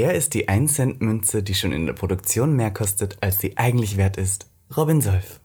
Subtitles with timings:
[0.00, 4.16] Er ist die 1-Cent-Münze, die schon in der Produktion mehr kostet, als sie eigentlich wert
[4.16, 4.46] ist.
[4.76, 5.40] Robin Solf.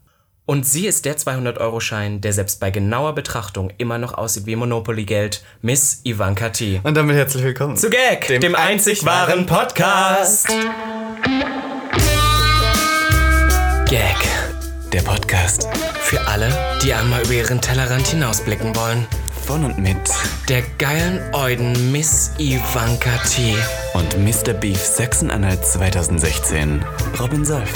[0.46, 5.44] Und sie ist der 200-Euro-Schein, der selbst bei genauer Betrachtung immer noch aussieht wie Monopoly-Geld,
[5.64, 6.82] Miss Ivanka T.
[6.84, 10.48] Und damit herzlich willkommen zu Gag, dem, dem einzig wahren Podcast.
[13.88, 14.18] Gag,
[14.94, 15.68] der Podcast.
[16.00, 19.08] Für alle, die einmal über ihren Tellerrand hinausblicken wollen.
[19.46, 19.98] Von und mit
[20.48, 23.54] der geilen Euden Miss Ivanka T.
[23.94, 24.54] Und Mr.
[24.54, 26.84] Beef Sachsen-Anhalt 2016,
[27.20, 27.70] Robin Solf.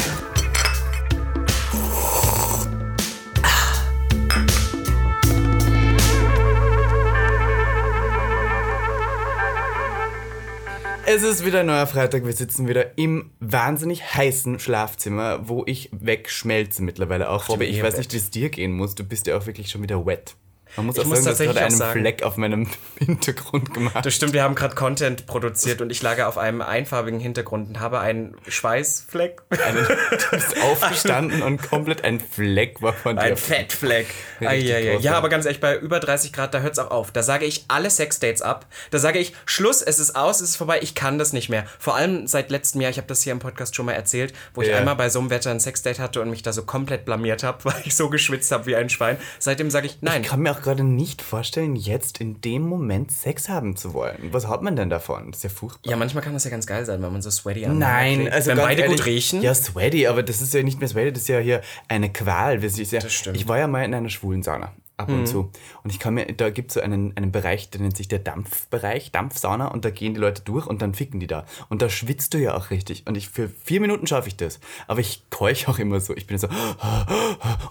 [11.05, 12.25] Es ist wieder ein neuer Freitag.
[12.25, 17.49] Wir sitzen wieder im wahnsinnig heißen Schlafzimmer, wo ich wegschmelze mittlerweile auch.
[17.49, 18.95] Aber ich weiß nicht, wie es dir gehen muss.
[18.95, 20.35] Du bist ja auch wirklich schon wieder wet.
[20.75, 22.67] Man muss ich auch muss sagen, tatsächlich du hast gerade einen Fleck auf meinem
[22.99, 24.05] Hintergrund gemacht.
[24.05, 27.79] Das stimmt, wir haben gerade Content produziert und ich lag auf einem einfarbigen Hintergrund und
[27.79, 29.41] habe einen Schweißfleck.
[29.65, 33.21] Einen, du bist aufgestanden und komplett ein Fleck war von dir.
[33.23, 34.07] Ein Fettfleck.
[34.41, 34.99] Ah, ja, ja.
[34.99, 37.11] ja, aber ganz ehrlich, bei über 30 Grad, da hört es auch auf.
[37.11, 38.65] Da sage ich alle Sexdates ab.
[38.91, 41.65] Da sage ich, Schluss, es ist aus, es ist vorbei, ich kann das nicht mehr.
[41.79, 44.61] Vor allem seit letztem Jahr, ich habe das hier im Podcast schon mal erzählt, wo
[44.61, 44.77] ich Ja.
[44.77, 47.59] einmal bei so einem Wetter ein Sexdate hatte und mich da so komplett blamiert habe,
[47.65, 49.17] weil ich so geschwitzt habe wie ein Schwein.
[49.39, 50.21] Seitdem sage ich, nein.
[50.23, 54.29] Ich kann mir auch gerade nicht vorstellen, jetzt in dem Moment Sex haben zu wollen.
[54.31, 55.31] Was hat man denn davon?
[55.31, 55.89] Das ist ja furchtbar.
[55.89, 58.51] Ja, manchmal kann das ja ganz geil sein, wenn man so sweaty an Nein, also
[58.51, 59.41] wenn beide ehrlich, gut riechen.
[59.41, 62.63] Ja, sweaty, aber das ist ja nicht mehr sweaty, das ist ja hier eine Qual.
[62.63, 63.37] Ja, Das stimmt.
[63.37, 64.73] Ich war ja mal in einer schwulen Sauna.
[64.99, 65.51] Ab und zu.
[65.83, 68.17] Und ich kann mir, da gibt es so einen, einen Bereich, der nennt sich der
[68.17, 71.45] Dampfbereich, Dampfsauna, und da gehen die Leute durch und dann ficken die da.
[71.69, 73.05] Und da schwitzt du ja auch richtig.
[73.05, 74.59] Und ich für vier Minuten schaffe ich das.
[74.87, 76.15] Aber ich keuch auch immer so.
[76.15, 76.47] Ich bin so.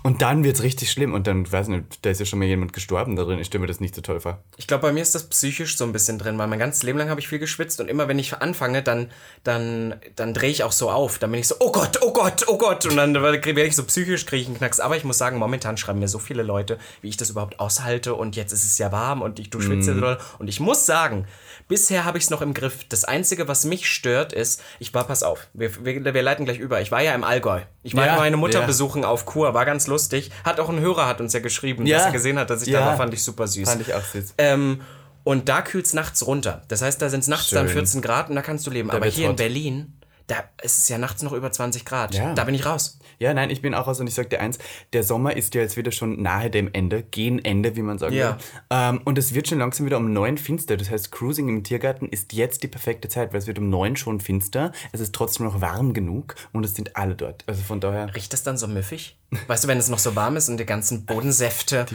[0.05, 1.15] Und dann wird es richtig schlimm.
[1.15, 3.41] Und dann, weiß nicht, da ist ja schon mal jemand gestorben da drin.
[3.41, 4.45] Ich stelle mir das nicht so toll vor.
[4.57, 6.99] Ich glaube, bei mir ist das psychisch so ein bisschen drin, weil mein ganzes Leben
[6.99, 9.11] lang habe ich viel geschwitzt und immer wenn ich anfange, dann,
[9.43, 11.19] dann, dann drehe ich auch so auf.
[11.19, 12.87] Dann bin ich so, oh Gott, oh Gott, oh Gott.
[12.87, 14.79] Und dann werde ich so psychisch, kriege ich einen Knacks.
[14.79, 18.15] Aber ich muss sagen, momentan schreiben mir so viele Leute, wie ich das überhaupt aushalte
[18.15, 20.19] und jetzt ist es ja warm und ich, du schwitze doll.
[20.39, 21.27] Und ich muss sagen,
[21.69, 22.85] bisher habe ich es noch im Griff.
[22.89, 26.59] Das Einzige, was mich stört, ist, ich war, pass auf, wir, wir, wir leiten gleich
[26.59, 26.81] über.
[26.81, 27.61] Ich war ja im Allgäu.
[27.83, 28.67] Ich war Ja, meine Mutter ja.
[28.67, 30.31] besuchen auf Kur, war ganz lustig.
[30.45, 31.99] Hat auch ein Hörer, hat uns ja geschrieben, Ja.
[31.99, 32.81] dass er gesehen hat, dass ich Ja.
[32.81, 33.69] da war, fand ich super süß.
[33.69, 34.35] Fand ich auch süß.
[34.39, 34.81] Ähm,
[35.25, 36.63] und da kühlt es nachts runter.
[36.69, 37.79] Das heißt, da sind es nachts dann Schön.
[37.79, 38.91] 14 Grad und da kannst du leben.
[38.91, 39.37] Aber wird's hier in.
[39.37, 39.93] Berlin,
[40.29, 42.15] da ist es ja nachts noch über 20 Grad.
[42.15, 42.33] Ja.
[42.35, 42.99] Da bin ich raus.
[43.19, 44.59] Ja, nein, ich bin auch raus und ich sag dir eins,
[44.93, 48.15] der Sommer ist ja jetzt wieder schon nahe dem Ende, gegen Ende, wie man sagen
[48.15, 48.31] Ja.
[48.31, 48.37] will.
[48.71, 50.77] Ähm, und es wird schon langsam wieder um neun finster.
[50.77, 53.97] Das heißt, Cruising im Tiergarten ist jetzt die perfekte Zeit, weil es wird um neun
[53.97, 54.73] schon finster.
[54.93, 57.45] Es ist trotzdem noch warm genug und es sind alle dort.
[57.47, 58.15] Also von daher.
[58.15, 59.17] Riecht das dann so müffig?
[59.49, 61.87] Weißt du, wenn es noch so warm ist und die ganzen Bodensäfte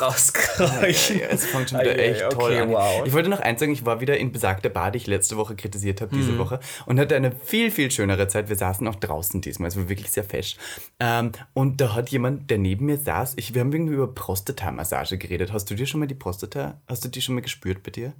[0.00, 1.20] rauskriechen?
[1.20, 2.70] Ja, es fängt schon wieder ei, echt okay, toll an.
[2.70, 3.06] wow.
[3.06, 5.56] Ich wollte noch eins sagen, ich war wieder in besagter Bar, die ich letzte Woche
[5.56, 6.20] kritisiert habe, Mhm.
[6.20, 8.48] diese Woche, und hatte eine viel, viel schönere Zeit.
[8.48, 10.56] Wir saßen auch draußen diesmal, es war wirklich sehr fesch.
[11.00, 15.18] Ähm, und da hat jemand, der neben mir saß, ich, wir haben irgendwie über Prostata-Massage
[15.18, 15.52] geredet.
[15.52, 18.12] Hast du dir schon mal die Prostata, hast du die schon mal gespürt bei dir?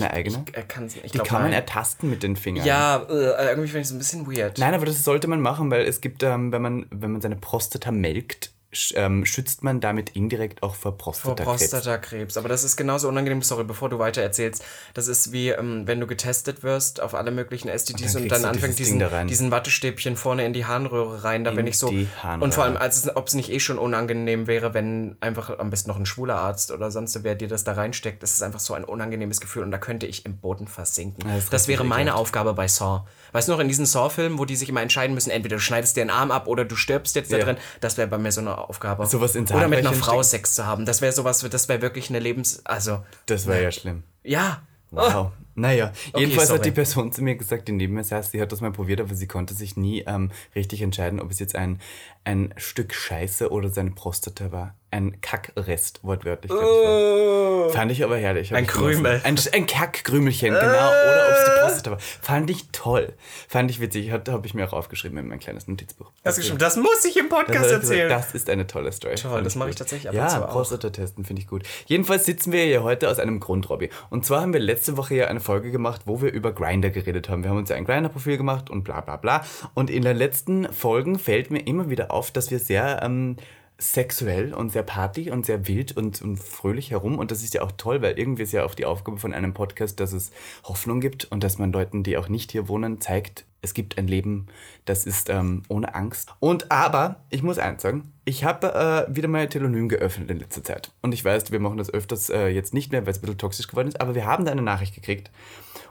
[0.00, 0.44] Deine eigene?
[0.52, 1.60] Er kann's, ich die glaub, kann man nein.
[1.60, 2.66] ertasten mit den Fingern.
[2.66, 4.58] Ja, äh, irgendwie finde ich es ein bisschen weird.
[4.58, 7.36] Nein, aber das sollte man machen, weil es gibt, ähm, wenn, man, wenn man seine
[7.36, 11.70] Prostata melkt, schützt man damit indirekt auch vor Vor Prostatakrebs.
[11.70, 12.36] Prostatakrebs.
[12.36, 14.64] Aber das ist genauso unangenehm, sorry, bevor du weiter erzählst.
[14.94, 18.42] Das ist wie, ähm, wenn du getestet wirst auf alle möglichen STDs dann und dann,
[18.42, 21.44] du anfängt, diesen, da diesen Wattestäbchen vorne in die Harnröhre rein.
[21.44, 21.92] Da bin In ich so.
[22.40, 25.90] Und vor allem, als ob es nicht eh schon unangenehm wäre, wenn einfach am besten
[25.90, 28.22] noch ein schwuler Arzt oder sonst wer dir das da reinsteckt.
[28.22, 31.28] Das ist einfach so ein unangenehmes Gefühl und da könnte ich im Boden versinken.
[31.28, 32.14] Ja, das das wäre meine.
[32.14, 33.06] Aufgabe bei Saw.
[33.34, 35.96] Weißt du noch, in diesen Saw-Filmen, wo die sich immer entscheiden müssen, entweder du schneidest
[35.96, 37.44] dir einen Arm ab oder du stirbst jetzt da Ja.
[37.44, 39.04] drin, das wäre bei mir so eine Aufgabe.
[39.06, 40.24] Sowas ins Oder mit einer Frau stecken.
[40.24, 40.86] Sex zu haben.
[40.86, 42.64] Das wäre sowas, das wäre wirklich eine Lebens...
[42.64, 44.04] Also, Das war ja schlimm.
[44.22, 44.62] ja.
[44.90, 45.32] Wow.
[45.56, 46.58] Naja, jedenfalls sorry.
[46.58, 49.00] hat die Person zu mir gesagt, die neben mir saß, sie hat das mal probiert,
[49.00, 51.80] aber sie konnte sich nie ähm, richtig entscheiden, ob es jetzt ein,
[52.24, 54.74] ein Stück Scheiße oder seine Prostata war.
[54.90, 56.52] Ein Kackrest, wortwörtlich.
[56.52, 57.68] ich, war.
[57.70, 58.52] Fand ich aber herrlich.
[58.52, 58.66] hab Ein.
[58.68, 59.20] Krümel.
[59.24, 60.62] Ein, ein Kackkrümelchen, genau.
[60.62, 61.98] Oder ob es die Prostata war.
[61.98, 63.12] Fand ich toll.
[63.48, 64.12] Fand ich witzig.
[64.12, 66.12] Hat- Habe ich mir auch aufgeschrieben in mein kleines Notizbuch.
[66.22, 68.08] Das, ist schon, das muss ich im Das, Podcast gesagt, erzählen.
[68.08, 69.16] das ist eine tolle Story.
[69.16, 70.48] Toll, das mache ich tatsächlich ab Ja, und.
[70.50, 71.64] Prostata-Testen finde ich gut.
[71.86, 73.90] Jedenfalls sitzen wir hier heute aus einem Grund, Robby.
[74.10, 77.28] Und zwar haben wir letzte Woche ja eine Folge gemacht, wo wir über Grinder geredet
[77.28, 77.42] haben.
[77.42, 79.44] Wir haben uns ja ein Grinder-Profil gemacht und bla bla bla.
[79.74, 83.36] Und in den letzten Folgen fällt mir immer wieder auf, dass wir sehr ähm,
[83.78, 87.18] sexuell und sehr party und sehr wild und, und fröhlich herum.
[87.18, 89.52] Und das ist ja auch toll, weil irgendwie ist ja auch die Aufgabe von einem
[89.52, 90.30] Podcast, dass es
[90.64, 94.06] Hoffnung gibt und dass man Leuten, die auch nicht hier wohnen, zeigt, es gibt ein
[94.06, 94.46] Leben,
[94.84, 96.32] das ist ähm, ohne Angst.
[96.38, 100.62] Und aber, ich muss eins sagen, ich habe äh, wieder mal Telonym geöffnet in letzter
[100.62, 100.92] Zeit.
[101.02, 103.38] Und ich weiß, wir machen das öfters äh, jetzt nicht mehr, weil es ein bisschen
[103.38, 105.30] toxisch geworden ist, aber wir haben da eine Nachricht gekriegt.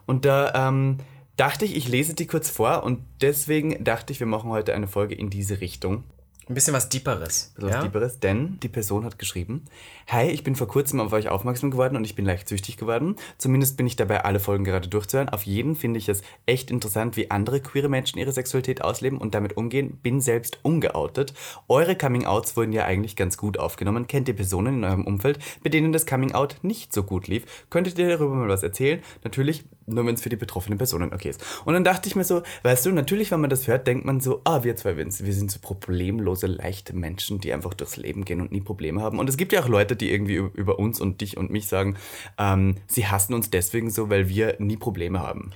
[0.05, 0.97] Und da ähm,
[1.35, 4.87] dachte ich, ich lese die kurz vor und deswegen dachte ich, wir machen heute eine
[4.87, 6.03] Folge in diese Richtung.
[6.49, 7.53] Ein bisschen was Deeperes.
[7.57, 7.81] was ja?
[7.81, 9.65] Deeperes, denn die Person hat geschrieben,
[10.07, 13.15] Hi, ich bin vor kurzem auf euch aufmerksam geworden und ich bin leicht süchtig geworden.
[13.37, 15.29] Zumindest bin ich dabei, alle Folgen gerade durchzuhören.
[15.29, 19.33] Auf jeden finde ich es echt interessant, wie andere queere Menschen ihre Sexualität ausleben und
[19.33, 19.99] damit umgehen.
[20.03, 21.33] Bin selbst ungeoutet.
[21.69, 24.07] Eure Coming-Outs wurden ja eigentlich ganz gut aufgenommen.
[24.07, 27.45] Kennt ihr Personen in eurem Umfeld, bei denen das Coming-Out nicht so gut lief?
[27.69, 29.01] Könntet ihr darüber mal was erzählen?
[29.23, 31.43] Natürlich nur, wenn es für die betroffenen Personen okay ist.
[31.65, 34.19] Und dann dachte ich mir so, weißt du, natürlich, wenn man das hört, denkt man
[34.19, 38.41] so, ah, wir zwei, wir sind so problemlose, leichte Menschen, die einfach durchs Leben gehen
[38.41, 39.19] und nie Probleme haben.
[39.19, 41.97] Und es gibt ja auch Leute, die irgendwie über uns und dich und mich sagen,
[42.37, 45.51] ähm, sie hassen uns deswegen so, weil wir nie Probleme haben.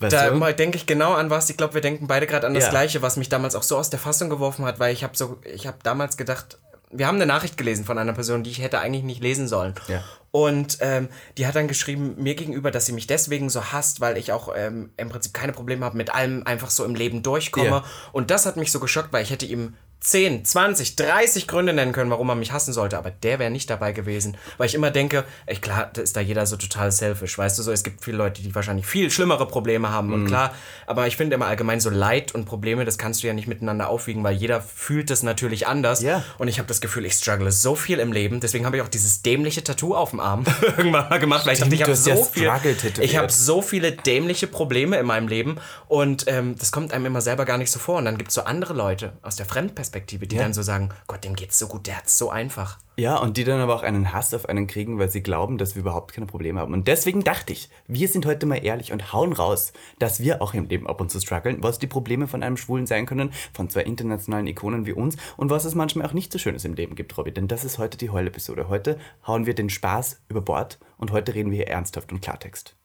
[0.00, 1.50] Weißt da denke ich genau an was.
[1.50, 2.70] Ich glaube, wir denken beide gerade an das ja.
[2.70, 5.38] Gleiche, was mich damals auch so aus der Fassung geworfen hat, weil ich habe so,
[5.44, 6.58] ich habe damals gedacht,
[6.90, 9.74] wir haben eine Nachricht gelesen von einer Person, die ich hätte eigentlich nicht lesen sollen.
[9.88, 10.04] Ja.
[10.38, 14.16] Und ähm, die hat dann geschrieben mir gegenüber, dass sie mich deswegen so hasst, weil
[14.16, 17.68] ich auch ähm, im Prinzip keine Probleme habe, mit allem einfach so im Leben durchkomme.
[17.68, 17.84] Ja.
[18.12, 21.92] Und das hat mich so geschockt, weil ich hätte ihm 10, 20, 30 Gründe nennen
[21.92, 24.36] können, warum man mich hassen sollte, aber der wäre nicht dabei gewesen.
[24.56, 27.62] Weil ich immer denke, ey, klar, da ist da jeder so total selfish, weißt du
[27.64, 30.26] so, es gibt viele Leute, die wahrscheinlich viel schlimmere Probleme haben und mhm.
[30.28, 30.54] klar,
[30.86, 33.88] aber ich finde immer allgemein so Leid und Probleme, das kannst du ja nicht miteinander
[33.88, 36.24] aufwiegen, weil jeder fühlt das natürlich anders yeah.
[36.38, 38.88] und ich habe das Gefühl, ich struggle so viel im Leben, deswegen habe ich auch
[38.88, 42.24] dieses dämliche Tattoo auf dem Arm irgendwann mal gemacht, weil ich dachte, ich habe so
[42.24, 42.50] viel,
[43.00, 45.56] ich habe so viele dämliche Probleme in meinem Leben
[45.88, 48.36] und ähm, das kommt einem immer selber gar nicht so vor und dann gibt es
[48.36, 50.42] so andere Leute aus der Fremdperspektive Perspektive, die ja.
[50.42, 52.78] dann so sagen, Gott, dem geht's so gut, der hat's so einfach.
[52.96, 55.76] Ja, und die dann aber auch einen Hass auf einen kriegen, weil sie glauben, dass
[55.76, 56.74] wir überhaupt keine Probleme haben.
[56.74, 60.52] Und deswegen dachte ich, wir sind heute mal ehrlich und hauen raus, dass wir auch
[60.52, 63.70] im Leben ab und zu strugglen, was die Probleme von einem Schwulen sein können, von
[63.70, 66.96] zwei internationalen Ikonen wie uns und was es manchmal auch nicht so Schönes im Leben
[66.96, 67.32] gibt, Robby.
[67.32, 68.68] Denn das ist heute die Heul-Episode.
[68.68, 72.77] Heute hauen wir den Spaß über Bord und heute reden wir hier ernsthaft und Klartext.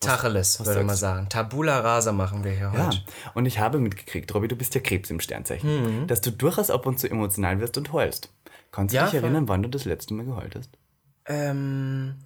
[0.00, 1.28] Tacheles, würde man sagen.
[1.28, 2.86] Tabula rasa machen wir hier ja.
[2.86, 3.02] heute.
[3.34, 6.06] Und ich habe mitgekriegt, Robby, du bist ja Krebs im Sternzeichen, mhm.
[6.06, 8.32] dass du durchaus ab und zu emotional wirst und heulst.
[8.70, 10.70] Kannst du ja, dich erinnern, wann du das letzte Mal geheult hast?
[11.26, 12.16] Ähm,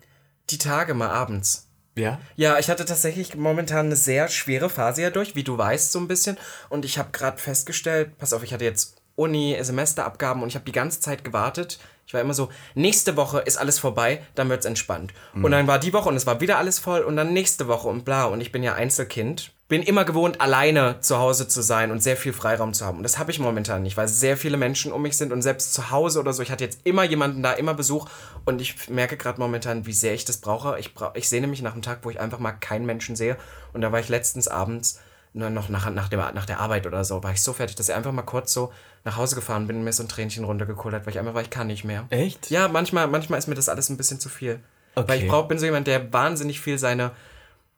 [0.51, 1.69] die Tage mal abends.
[1.97, 2.21] Ja?
[2.37, 5.99] Ja, ich hatte tatsächlich momentan eine sehr schwere Phase ja durch, wie du weißt, so
[5.99, 6.37] ein bisschen.
[6.69, 10.65] Und ich habe gerade festgestellt, pass auf, ich hatte jetzt Uni, Semesterabgaben und ich habe
[10.65, 11.79] die ganze Zeit gewartet,
[12.13, 15.15] ich war immer so, nächste Woche ist alles vorbei, dann wird's entspannt.
[15.33, 15.47] Mhm.
[15.47, 17.89] Und dann war die Woche und es war wieder alles voll und dann nächste Woche
[17.89, 18.27] und bla.
[18.27, 19.55] Und ich bin ja Einzelkind.
[19.69, 22.99] Bin immer gewohnt, alleine zu Hause zu sein und sehr viel Freiraum zu haben.
[22.99, 25.73] Und das habe ich momentan nicht, weil sehr viele Menschen um mich sind und selbst
[25.73, 26.43] zu Hause oder so.
[26.43, 28.07] Ich hatte jetzt immer jemanden da, immer Besuch.
[28.45, 30.79] Und ich merke gerade momentan, wie sehr ich das brauche.
[30.79, 33.39] Ich, bra ich sehne mich nach einem Tag, wo ich einfach mal keinen Menschen sehe.
[33.73, 35.01] Und da war ich letztens abends
[35.35, 37.95] noch nach, nach, dem, nach der Arbeit oder so, war ich so fertig, dass ich
[37.95, 38.73] einfach mal kurz so
[39.05, 41.43] nach Hause gefahren bin und mir so ein Tränchen runtergekohlt hat, weil ich einfach war,
[41.43, 42.07] ich kann nicht mehr.
[42.11, 42.51] Echt?
[42.51, 44.61] Ja, manchmal, manchmal ist mir das alles ein bisschen zu viel.
[44.95, 45.09] Okay.
[45.09, 47.13] Weil ich brauch, bin so jemand, der wahnsinnig viel seine,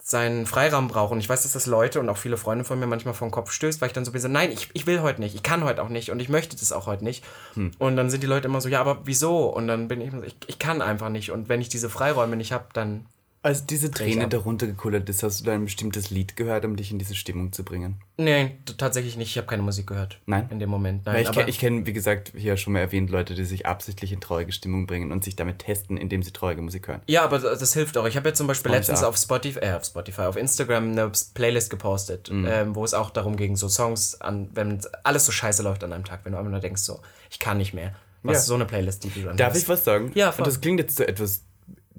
[0.02, 1.12] seinen Freiraum braucht.
[1.12, 3.32] Und ich weiß, dass das Leute und auch viele Freunde von mir manchmal vor den
[3.32, 5.62] Kopf stößt, weil ich dann so bin, nein, ich, ich will heute nicht, ich kann
[5.62, 7.24] heute auch nicht und ich möchte das auch heute nicht.
[7.54, 7.70] Hm.
[7.78, 9.46] Und dann sind die Leute immer so, ja, aber wieso?
[9.46, 11.30] Und dann bin ich immer so, ich, ich kann einfach nicht.
[11.30, 13.06] Und wenn ich diese Freiräume nicht habe, dann
[13.44, 16.90] als diese Träne darunter gekullert ist, hast du da ein bestimmtes Lied gehört, um dich
[16.90, 18.00] in diese Stimmung zu bringen?
[18.16, 19.28] Nein, tatsächlich nicht.
[19.28, 20.18] Ich habe keine Musik gehört.
[20.24, 20.48] Nein?
[20.50, 21.04] In dem Moment.
[21.04, 24.12] Nein, Weil ich kenne, kenn, wie gesagt, hier schon mal erwähnt, Leute, die sich absichtlich
[24.12, 27.02] in traurige Stimmung bringen und sich damit testen, indem sie traurige Musik hören.
[27.06, 28.06] Ja, aber das, hilft auch.
[28.06, 31.68] Ich habe jetzt zum Beispiel letztens auf Spotify, äh, auf Spotify, auf Instagram eine Playlist
[31.68, 32.46] gepostet, mhm.
[32.48, 35.92] ähm, wo es auch darum ging, so Songs an, wenn alles so scheiße läuft an
[35.92, 37.94] einem Tag, wenn du einfach nur denkst, so, ich kann nicht mehr.
[38.22, 38.40] Was ja.
[38.40, 39.62] so eine Playlist, die du dann Darf hast?
[39.62, 40.10] ich was sagen?
[40.14, 40.44] Ja, voll.
[40.44, 41.42] Und das klingt jetzt so etwas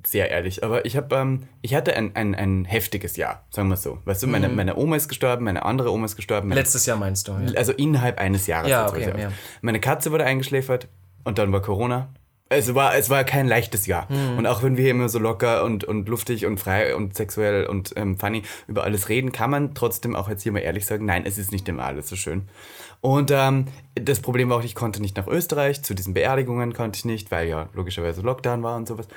[0.05, 3.77] sehr ehrlich, aber ich habe, ähm, ich hatte ein, ein, ein heftiges Jahr, sagen wir
[3.77, 3.99] so.
[4.05, 4.55] Weißt du, meine, mhm.
[4.55, 6.49] meine Oma ist gestorben, meine andere Oma ist gestorben.
[6.49, 7.33] Meine, Letztes Jahr meinst du?
[7.33, 7.53] Ja.
[7.57, 8.69] Also innerhalb eines Jahres.
[8.69, 9.31] Ja, okay, ja.
[9.61, 10.87] Meine Katze wurde eingeschläfert
[11.23, 12.09] und dann war Corona.
[12.57, 14.07] Es war, es war kein leichtes Jahr.
[14.11, 14.37] Mhm.
[14.37, 17.93] Und auch wenn wir immer so locker und, und luftig und frei und sexuell und
[17.95, 21.23] ähm, funny über alles reden, kann man trotzdem auch jetzt hier mal ehrlich sagen, nein,
[21.25, 22.43] es ist nicht immer alles so schön.
[23.01, 26.97] Und ähm, das Problem war auch, ich konnte nicht nach Österreich, zu diesen Beerdigungen konnte
[26.97, 29.07] ich nicht, weil ja logischerweise Lockdown war und sowas.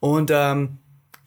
[0.00, 0.78] Und ähm,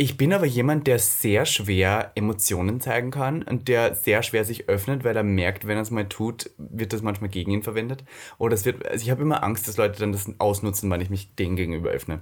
[0.02, 4.70] ich bin aber jemand, der sehr schwer Emotionen zeigen kann und der sehr schwer sich
[4.70, 8.06] öffnet, weil er merkt, wenn er es mal tut, wird das manchmal gegen ihn verwendet.
[8.38, 11.10] Oder es wird, also ich habe immer Angst, dass Leute dann das ausnutzen, wenn ich
[11.10, 12.22] mich denen gegenüber öffne.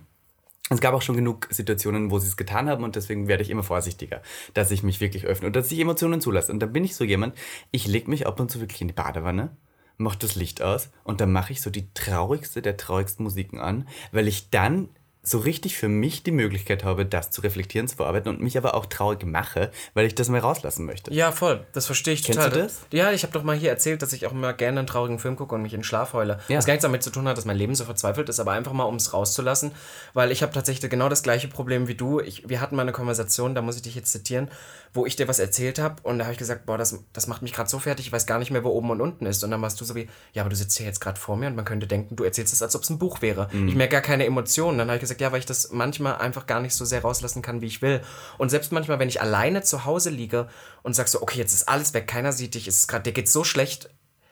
[0.71, 3.51] Es gab auch schon genug Situationen, wo sie es getan haben und deswegen werde ich
[3.51, 4.23] immer vorsichtiger,
[4.55, 6.51] dass ich mich wirklich öffne und dass ich Emotionen zulasse.
[6.51, 7.37] Und dann bin ich so jemand,
[7.69, 9.55] ich lege mich ab und zu wirklich in die Badewanne,
[9.97, 13.87] mache das Licht aus und dann mache ich so die traurigste der traurigsten Musiken an,
[14.11, 14.89] weil ich dann
[15.27, 18.75] so richtig für mich die Möglichkeit habe, das zu reflektieren, zu verarbeiten und mich aber
[18.75, 21.13] auch traurig mache, weil ich das mal rauslassen möchte.
[21.13, 21.65] Ja, voll.
[21.73, 22.51] Das verstehe ich Kennst total.
[22.51, 22.79] du das?
[22.93, 25.35] Ja, ich habe doch mal hier erzählt, dass ich auch immer gerne einen traurigen Film
[25.35, 26.39] gucke und mich in Schlaf heule.
[26.47, 26.57] Ja.
[26.57, 28.71] Was gar nichts damit zu tun hat, dass mein Leben so verzweifelt ist, aber einfach
[28.71, 29.71] mal, um es rauszulassen.
[30.13, 32.21] Weil ich habe tatsächlich genau das gleiche Problem wie du.
[32.21, 34.49] Ich, wir hatten mal eine Konversation, da muss ich dich jetzt zitieren,
[34.93, 37.41] wo ich dir was erzählt habe und da habe ich gesagt, boah, das, das macht
[37.41, 39.43] mich gerade so fertig, ich weiß gar nicht mehr, wo oben und unten ist.
[39.43, 41.47] Und dann warst du so wie, ja, aber du sitzt hier jetzt gerade vor mir
[41.47, 43.49] und man könnte denken, du erzählst es, als ob es ein Buch wäre.
[43.67, 44.77] Ich merke gar keine Emotionen.
[44.77, 47.41] Dann habe ich gesagt, ja, weil ich das manchmal einfach gar nicht so sehr rauslassen
[47.41, 48.01] kann, wie ich will.
[48.37, 50.47] Und selbst manchmal, wenn ich alleine zu Hause liege
[50.83, 53.13] und sag so, okay, jetzt ist alles weg, keiner sieht dich, es ist gerade, dir
[53.13, 53.89] geht's so schlecht,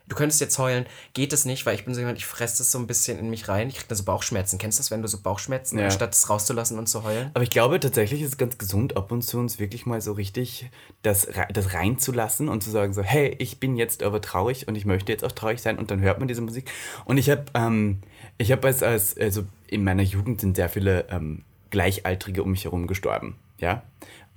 [0.08, 2.72] du könntest jetzt heulen, geht es nicht, weil ich bin so jemand, ich fresse das
[2.72, 3.70] so ein bisschen in mich rein.
[3.70, 4.60] Ich krieg da so Bauchschmerzen.
[4.60, 5.86] Kennst du das, wenn du so Bauchschmerzen, Ja.
[5.86, 7.32] anstatt es rauszulassen und zu heulen?
[7.34, 10.12] Aber ich glaube tatsächlich ist es ganz gesund, ab und zu uns wirklich mal so
[10.12, 10.70] richtig
[11.02, 14.86] das, das reinzulassen und zu sagen so, hey, ich bin jetzt aber traurig und ich
[14.86, 16.70] möchte jetzt auch traurig sein und dann hört man diese Musik.
[17.06, 18.02] Und ich habe ähm,
[18.38, 22.66] ich hab als, als, also in meiner Jugend sind sehr viele ähm, Gleichaltrige um mich
[22.66, 23.84] herum gestorben, ja.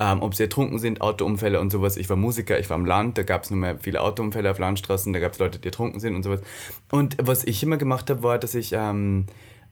[0.00, 1.96] Ähm, ob sie ertrunken sind, Autounfälle und sowas.
[1.96, 4.60] Ich war Musiker, ich war am Land, da gab es nur mehr viele Autounfälle auf
[4.60, 6.40] Landstraßen, da gab es Leute, die ertrunken sind und sowas.
[6.92, 9.26] Und was ich immer gemacht habe, war, dass ich ähm,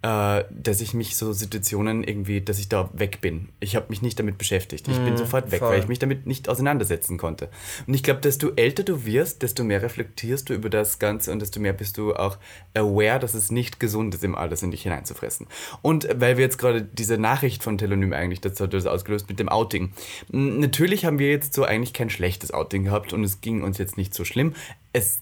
[0.06, 3.48] äh, dass ich mich so Situationen irgendwie, dass ich da weg bin.
[3.58, 4.86] Ich habe mich nicht damit beschäftigt.
[4.86, 5.70] Ich bin sofort weg, voll.
[5.70, 7.48] weil ich mich damit nicht auseinandersetzen konnte.
[7.88, 11.42] Und ich glaube, desto älter du wirst, desto mehr reflektierst du über das Ganze und
[11.42, 12.38] desto mehr bist du auch
[12.74, 15.48] aware, dass es nicht gesund ist, immer alles in dich hineinzufressen.
[15.82, 19.40] Und weil wir jetzt gerade diese Nachricht von Telonym eigentlich, das hat das ausgelöst mit
[19.40, 19.92] dem Outing.
[20.30, 23.96] Natürlich haben wir jetzt so eigentlich kein schlechtes Outing gehabt und es ging uns jetzt
[23.96, 24.54] nicht so schlimm.
[24.92, 25.18] Es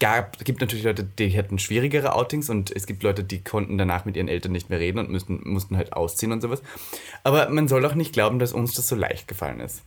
[0.00, 4.04] gab, gibt natürlich Leute, die hatten schwierigere Outings und es gibt Leute, die konnten danach
[4.04, 6.62] mit ihren Eltern nicht mehr reden und müssten, mussten halt ausziehen und sowas.
[7.22, 9.82] Aber man soll auch nicht glauben, dass uns das so leicht gefallen ist.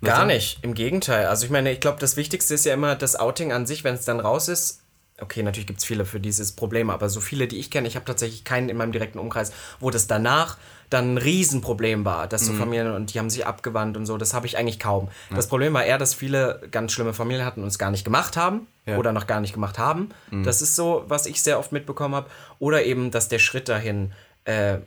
[0.00, 1.26] Gar nicht, im Gegenteil.
[1.26, 3.94] Also ich meine, ich glaube, das Wichtigste ist ja immer das Outing an sich, wenn
[3.94, 4.81] es dann raus ist.
[5.20, 7.94] Okay, natürlich gibt es viele für dieses Problem, aber so viele, die ich kenne, ich
[7.96, 10.56] habe tatsächlich keinen in meinem direkten Umkreis, wo das danach
[10.90, 12.46] dann ein Riesenproblem war, dass Mhm.
[12.46, 15.08] so Familien und die haben sich abgewandt und so, das habe ich eigentlich kaum.
[15.30, 18.36] Das Problem war eher, dass viele ganz schlimme Familien hatten und es gar nicht gemacht
[18.36, 18.94] haben Ja.
[18.94, 18.98] Mhm.
[18.98, 20.08] oder noch gar nicht gemacht haben.
[20.44, 22.28] Das ist so, was ich sehr oft mitbekommen habe.
[22.58, 24.12] Oder eben, dass der Schritt dahin
[24.44, 24.78] äh,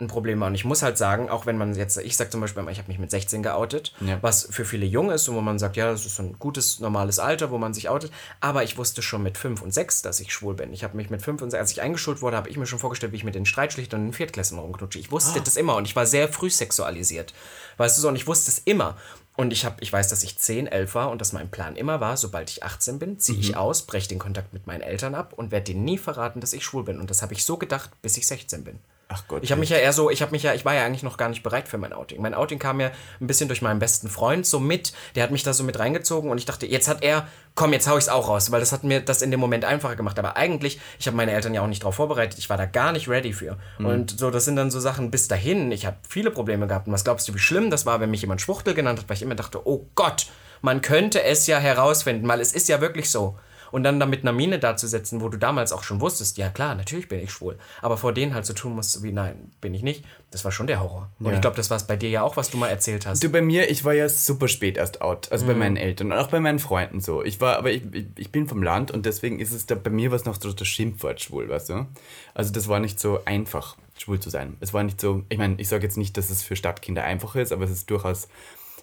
[0.00, 0.48] ein Problem war.
[0.48, 2.88] Und ich muss halt sagen, auch wenn man jetzt, ich sag zum Beispiel, ich habe
[2.88, 4.18] mich mit 16 geoutet, Ja.
[4.22, 6.80] was für viele jung ist und wo man sagt, ja, das ist so ein gutes,
[6.80, 8.10] normales Alter, wo man sich outet.
[8.40, 10.72] Aber ich wusste schon mit 5 und 6, dass ich schwul bin.
[10.72, 12.78] Ich habe mich mit 5 und 6, als ich eingeschult wurde, habe ich mir schon
[12.78, 14.98] vorgestellt, wie ich mit den Streitschlichtern und den Viertklässlern rumknutsche.
[14.98, 17.34] Ich wusste das immer und ich war sehr früh sexualisiert.
[17.76, 18.96] Weißt du so, und ich wusste es immer.
[19.36, 22.00] Und ich, hab, ich weiß, dass ich 10, 11 war und dass mein Plan immer
[22.00, 25.32] war, sobald ich 18 bin, ziehe ich aus, breche den Kontakt mit meinen Eltern ab
[25.34, 27.00] und werde denen nie verraten, dass ich schwul bin.
[27.00, 28.80] Und das habe ich so gedacht, bis ich 16 bin.
[29.12, 29.42] Ach Gott.
[29.42, 31.16] Ich habe mich ja eher so, ich habe mich ja, ich war ja eigentlich noch
[31.16, 32.22] gar nicht bereit für mein Outing.
[32.22, 34.92] Mein Outing kam ja ein bisschen durch meinen besten Freund so mit.
[35.16, 37.26] Der hat mich da so mit reingezogen und ich dachte, jetzt hat er,
[37.56, 39.96] komm, jetzt hau ich's auch raus, weil das hat mir das in dem Moment einfacher
[39.96, 40.16] gemacht.
[40.20, 42.38] Aber eigentlich, ich habe meine Eltern ja auch nicht darauf vorbereitet.
[42.38, 43.58] Ich war da gar nicht ready für.
[43.78, 45.72] Und so, das sind dann so Sachen bis dahin.
[45.72, 46.86] Ich habe viele Probleme gehabt.
[46.86, 49.16] Und was glaubst du, wie schlimm das war, wenn mich jemand Schwuchtel genannt hat, weil
[49.16, 50.28] ich immer dachte, oh Gott,
[50.62, 53.36] man könnte es ja herausfinden, weil es ist ja wirklich so.
[53.70, 56.74] Und dann da mit einer Miene dazusetzen, wo du damals auch schon wusstest, ja klar,
[56.74, 57.58] natürlich bin ich schwul.
[57.82, 60.04] Aber vor denen halt so tun musst, wie nein, bin ich nicht.
[60.30, 61.08] Das war schon der Horror.
[61.18, 61.32] Und Ja.
[61.34, 63.22] ich glaube, das war es bei dir ja auch, was du mal erzählt hast.
[63.22, 65.30] Du, bei mir, ich war ja super spät erst out.
[65.32, 67.22] Also bei meinen Eltern und auch bei meinen Freunden so.
[67.24, 69.90] Ich war, aber ich, ich, ich bin vom Land und deswegen ist es da bei
[69.90, 71.86] mir was noch so das Schimpfwort schwul, weißt du?
[72.34, 74.56] Also das war nicht so einfach, schwul zu sein.
[74.60, 77.34] Es war nicht so, ich meine, ich sage jetzt nicht, dass es für Stadtkinder einfach
[77.36, 78.28] ist, aber es ist durchaus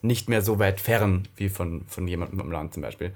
[0.01, 3.13] nicht mehr so weit fern wie von, von jemandem am Land zum Beispiel.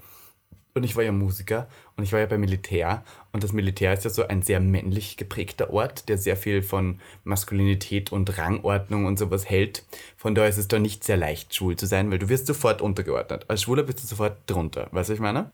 [0.73, 3.03] Und ich war ja Musiker und ich war ja beim Militär.
[3.33, 6.99] Und das Militär ist ja so ein sehr männlich geprägter Ort, der sehr viel von
[7.23, 9.83] Maskulinität und Rangordnung und sowas hält.
[10.15, 12.81] Von daher ist es da nicht sehr leicht, schwul zu sein, weil du wirst sofort
[12.81, 13.45] untergeordnet.
[13.49, 15.51] Als Schwuler bist du sofort drunter, weißt du, was ich meine?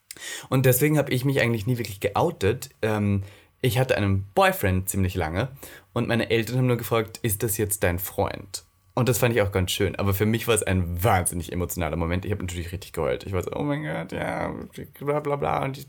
[0.49, 2.69] Und deswegen habe ich mich eigentlich nie wirklich geoutet.
[2.81, 3.23] Ähm,
[3.61, 5.49] ich hatte einen Boyfriend ziemlich lange
[5.93, 8.66] und meine Eltern haben nur gefragt, ist das jetzt dein Freund?
[8.97, 9.95] Und das fand ich auch ganz schön.
[9.97, 12.25] Aber für mich war es ein wahnsinnig emotionaler Moment.
[12.25, 13.27] Ich habe natürlich richtig geheult.
[13.27, 14.51] Ich war so, oh mein Gott, ja,
[14.99, 15.63] bla bla bla.
[15.63, 15.87] Und ich,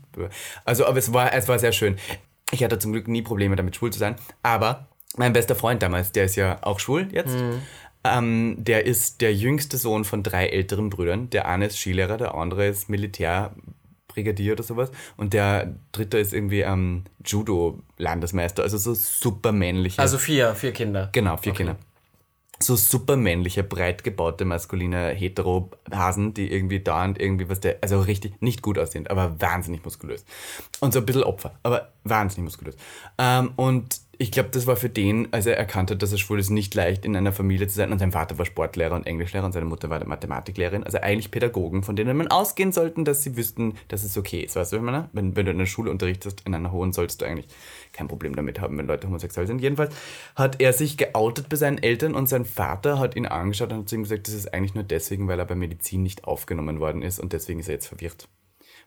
[0.63, 1.97] also, aber es war, es war sehr schön.
[2.51, 4.13] Ich hatte zum Glück nie Probleme damit, schwul zu sein.
[4.43, 7.35] Aber mein bester Freund damals, der ist ja auch schwul jetzt.
[8.03, 11.31] Ähm, der ist der jüngste Sohn von drei älteren Brüdern.
[11.31, 14.91] Der eine ist Skilehrer, der andere ist Militärbrigadier oder sowas.
[15.17, 18.61] Und der dritte ist irgendwie ähm, Judo-Landesmeister.
[18.61, 19.99] Also so super männliche.
[19.99, 21.09] also vier, vier Kinder.
[21.11, 21.75] Genau, vier Kinder.
[22.61, 28.41] So super männliche, breit gebaute, maskuline Hetero-Hasen, die irgendwie dauernd irgendwie was der, also richtig
[28.41, 30.25] nicht gut aussehen, aber wahnsinnig muskulös.
[30.81, 32.75] Und so ein bisschen Opfer, aber wahnsinnig muskulös.
[33.17, 36.39] Ähm, und Ich glaube, das war für den, als er erkannt hat, dass er schwul
[36.39, 37.93] ist, nicht leicht in einer Familie zu sein.
[37.93, 40.83] Und sein Vater war Sportlehrer und Englischlehrer und seine Mutter war Mathematiklehrerin.
[40.83, 44.57] Also eigentlich Pädagogen, von denen man ausgehen sollten, dass sie wüssten, dass es okay ist.
[44.57, 45.09] Weißt du, was ich?
[45.13, 47.47] Wenn, wenn du in der Schule unterrichtest, in einer hohen, solltest du eigentlich
[47.93, 49.61] kein Problem damit haben, wenn Leute homosexuell sind.
[49.61, 49.93] Jedenfalls
[50.35, 53.89] hat er sich geoutet bei seinen Eltern und sein Vater hat ihn angeschaut und hat
[53.89, 57.01] zu ihm gesagt, das ist eigentlich nur deswegen, weil er bei Medizin nicht aufgenommen worden
[57.01, 58.27] ist und deswegen ist er jetzt verwirrt.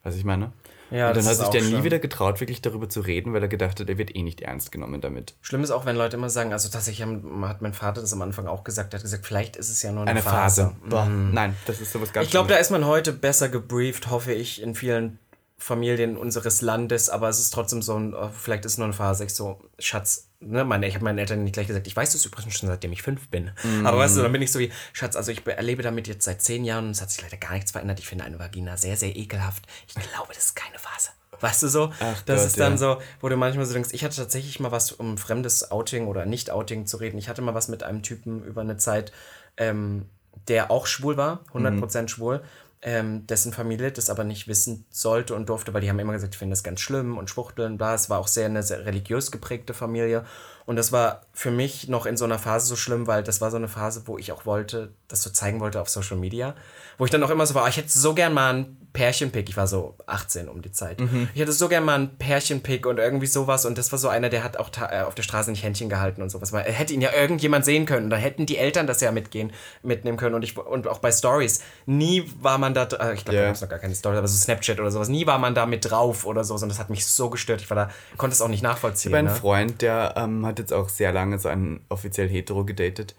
[0.03, 0.53] Was ich meine?
[0.91, 1.85] Ja, und dann hat sich der nie schlimm.
[1.85, 4.73] wieder getraut, wirklich darüber zu reden, weil er gedacht hat, er wird eh nicht ernst
[4.73, 5.35] genommen damit.
[5.41, 8.47] Schlimm ist auch, wenn Leute immer sagen, also tatsächlich hat mein Vater das am Anfang
[8.47, 10.73] auch gesagt, er hat gesagt, vielleicht ist es ja nur eine, Eine Phase.
[10.87, 14.33] Boah, Nein, das ist sowas ganz Ich glaube, da ist man heute besser gebrieft, hoffe
[14.33, 15.19] ich, in vielen
[15.63, 18.95] Familien unseres Landes, aber es ist trotzdem so ein, oh, vielleicht ist es nur eine
[18.95, 22.13] Phase, ich so, Schatz, ne, meine, ich habe meinen Eltern nicht gleich gesagt, ich weiß
[22.13, 23.53] das übrigens schon seitdem ich fünf bin.
[23.85, 26.25] Aber weißt du, dann bin ich so wie, Schatz, also ich be- erlebe damit jetzt
[26.25, 28.01] seit zehn Jahren und es hat sich leider gar nichts verändert.
[28.01, 29.65] Ich finde eine Vagina sehr, sehr ekelhaft.
[29.87, 31.11] Ich glaube, das ist keine Phase.
[31.41, 31.93] Weißt du so?
[32.01, 32.79] Ach das Gott, ist dann ja.
[32.79, 36.27] so, wo du manchmal so denkst, ich hatte tatsächlich mal was, um fremdes Outing oder
[36.27, 37.19] Nicht-Outing zu reden.
[37.19, 39.13] Ich hatte mal was mit einem Typen über eine Zeit,
[39.57, 40.07] ähm,
[40.49, 42.43] der auch schwul war, 100% schwul,
[42.83, 46.35] ähm, dessen Familie das aber nicht wissen sollte und durfte, weil die haben immer gesagt,
[46.35, 47.95] ich finde das ganz schlimm und schwuchteln, bla.
[47.95, 50.25] Es war auch sehr eine sehr religiös geprägte Familie.
[50.67, 53.51] Und das war für mich noch in so einer Phase so schlimm, weil das war
[53.51, 56.55] so eine Phase, wo ich auch wollte, das so zeigen wollte auf Social Media.
[56.99, 59.49] Wo ich dann auch immer so war, ah, ich hätte so gern mal ein Pärchenpick.
[59.49, 61.01] Ich war so 18 um die Zeit.
[61.35, 63.65] Ich hätte so gern mal ein Pärchenpick und irgendwie sowas.
[63.65, 66.23] Und das war so einer, der hat auch äh, auf der Straße nicht Händchen gehalten
[66.23, 66.53] und sowas.
[66.53, 68.11] Weil er hätte ihn ja irgendjemand sehen können.
[68.11, 70.35] Da hätten die Eltern das ja mitgehen, mitnehmen können.
[70.35, 71.63] Und, ich, und auch bei Stories.
[71.87, 73.43] Nie war man da, äh, ich glaube, Ja.
[73.43, 75.09] da gab es noch gar keine Stories, aber so Snapchat oder sowas.
[75.09, 76.55] Nie war man da mit drauf oder so.
[76.55, 77.61] Und das hat mich so gestört.
[77.61, 79.11] Ich war da, konnte es auch nicht nachvollziehen.
[79.13, 79.41] Ich habe einen ne?
[79.41, 83.15] Freund, der ähm, hat jetzt auch sehr lange so einen offiziell hetero gedatet.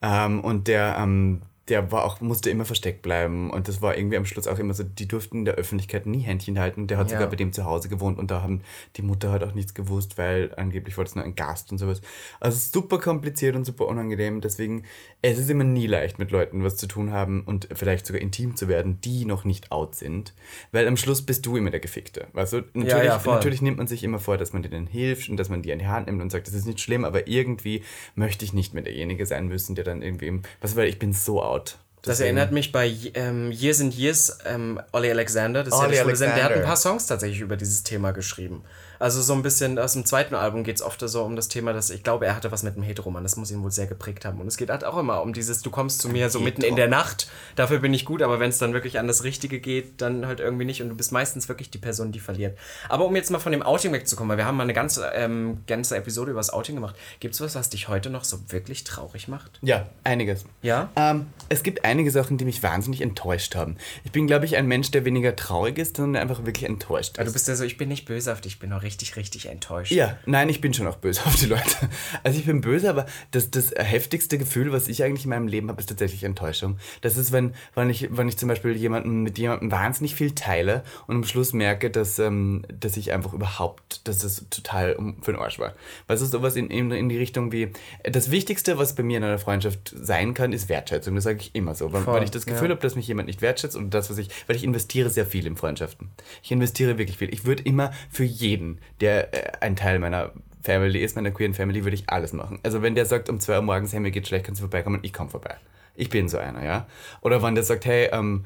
[0.00, 3.50] Ähm, und der, ähm, der war auch, musste immer versteckt bleiben.
[3.50, 6.20] Und das war irgendwie am Schluss auch immer so, die durften in der Öffentlichkeit nie
[6.20, 6.86] Händchen halten.
[6.86, 7.16] Der hat Ja.
[7.16, 8.62] sogar bei dem zu Hause gewohnt und da haben
[8.96, 12.00] die Mutter hat auch nichts gewusst, weil angeblich war das nur ein Gast und sowas.
[12.40, 14.40] Also super kompliziert und super unangenehm.
[14.40, 14.84] Deswegen,
[15.22, 18.56] es ist immer nie leicht, mit Leuten was zu tun haben und vielleicht sogar intim
[18.56, 20.34] zu werden, die noch nicht out sind.
[20.72, 22.28] Weil am Schluss bist du immer der Gefickte.
[22.32, 23.34] Weißt du, natürlich, ja, voll.
[23.34, 25.78] natürlich nimmt man sich immer vor, dass man denen hilft und dass man die in
[25.78, 27.82] die Hand nimmt und sagt, das ist nicht schlimm, aber irgendwie
[28.14, 31.42] möchte ich nicht mehr derjenige sein müssen, der dann irgendwie, was weil ich bin so
[31.42, 31.57] out.
[31.64, 35.84] Das Deswegen- erinnert mich bei ähm, Years and Years, ähm, Ollie Alexander, das ist ja
[35.86, 36.66] Ollie der schwule Sänger, der hat ein Alexander.
[36.68, 38.62] paar Songs tatsächlich über dieses Thema geschrieben.
[38.98, 41.72] Also so ein bisschen aus dem zweiten Album geht es oft so um das Thema,
[41.72, 44.24] dass ich glaube, er hatte was mit einem Heteroman, das muss ihn wohl sehr geprägt
[44.24, 44.40] haben.
[44.40, 46.76] Und es geht halt auch immer um dieses, du kommst zu mir so mitten in
[46.76, 50.00] der Nacht, dafür bin ich gut, aber wenn es dann wirklich an das Richtige geht,
[50.00, 52.58] dann halt irgendwie nicht und du bist meistens wirklich die Person, die verliert.
[52.88, 55.58] Aber um jetzt mal von dem Outing wegzukommen, weil wir haben mal eine ganze, ähm,
[55.66, 58.84] ganze Episode über das Outing gemacht, gibt es was, was dich heute noch so wirklich
[58.84, 59.58] traurig macht?
[59.62, 60.44] Ja, einiges.
[60.62, 60.90] Ja?
[60.96, 63.76] Ähm, es gibt einige Sachen, die mich wahnsinnig enttäuscht haben.
[64.04, 67.18] Ich bin, glaube ich, ein Mensch, der weniger traurig ist, sondern einfach wirklich enttäuscht ist.
[67.18, 69.16] Ja, du bist ja so, ich bin nicht böse auf dich, ich bin auch richtig,
[69.16, 69.92] richtig enttäuscht.
[69.92, 71.90] Ja, nein, ich bin schon auch böse auf die Leute.
[72.24, 75.68] Also ich bin böse, aber das, das heftigste Gefühl, was ich eigentlich in meinem Leben
[75.68, 76.78] habe, ist tatsächlich Enttäuschung.
[77.02, 80.82] Das ist, wenn, wenn, ich, wenn ich zum Beispiel jemanden, mit jemandem wahnsinnig viel teile
[81.06, 85.40] und am Schluss merke, dass, ähm, dass ich einfach überhaupt, dass das total für den
[85.40, 85.74] Arsch war.
[86.06, 87.70] Weißt du, sowas in, in, in die Richtung wie,
[88.04, 91.14] das Wichtigste, was bei mir in einer Freundschaft sein kann, ist Wertschätzung.
[91.14, 91.92] Das sage ich immer so.
[91.92, 92.74] Weil, Voll, weil ich das Gefühl ja.
[92.74, 95.46] habe, dass mich jemand nicht wertschätzt und das, was ich, weil ich investiere sehr viel
[95.46, 96.08] in Freundschaften.
[96.42, 97.32] Ich investiere wirklich viel.
[97.32, 101.84] Ich würde immer für jeden, der äh, ein Teil meiner Family ist, meiner queeren Family,
[101.84, 102.58] würde ich alles machen.
[102.62, 105.00] Also wenn der sagt um 2 Uhr morgens, hey, mir geht's schlecht, kannst du vorbeikommen,
[105.02, 105.56] ich komme vorbei.
[105.98, 106.86] Ich bin so einer, ja.
[107.22, 108.44] Oder wenn der sagt, hey, ähm,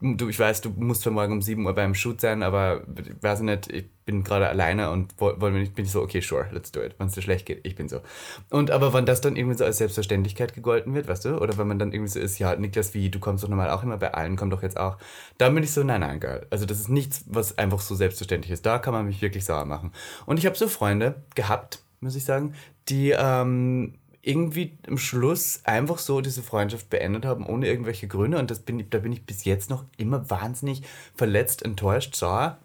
[0.00, 3.20] du, ich weiß, du musst für morgen um 7 Uhr beim Shoot sein, aber ich
[3.20, 6.20] weiß nicht, ich bin gerade alleine und woll- wollen wir nicht, bin ich so, okay,
[6.20, 6.94] sure, let's do it.
[6.98, 7.98] Wenn es dir schlecht geht, ich bin so.
[8.48, 11.66] Und aber wenn das dann irgendwie so als Selbstverständlichkeit gegolten wird, weißt du, oder wenn
[11.66, 14.14] man dann irgendwie so ist, ja, Niklas, wie, du kommst doch normal auch immer bei
[14.14, 14.96] allen, komm doch jetzt auch.
[15.38, 16.46] Dann bin ich so, nein, nein, geil.
[16.50, 18.64] Also das ist nichts, was einfach so selbstverständlich ist.
[18.66, 19.90] Da kann man mich wirklich sauer machen.
[20.26, 22.54] Und ich habe so Freunde gehabt, muss ich sagen,
[22.88, 23.94] die ähm,
[24.26, 28.38] irgendwie am Schluss einfach so diese Freundschaft beendet haben, ohne irgendwelche Gründe.
[28.38, 30.82] Und das bin, da bin ich bis jetzt noch immer wahnsinnig
[31.14, 32.58] verletzt, enttäuscht, sauer.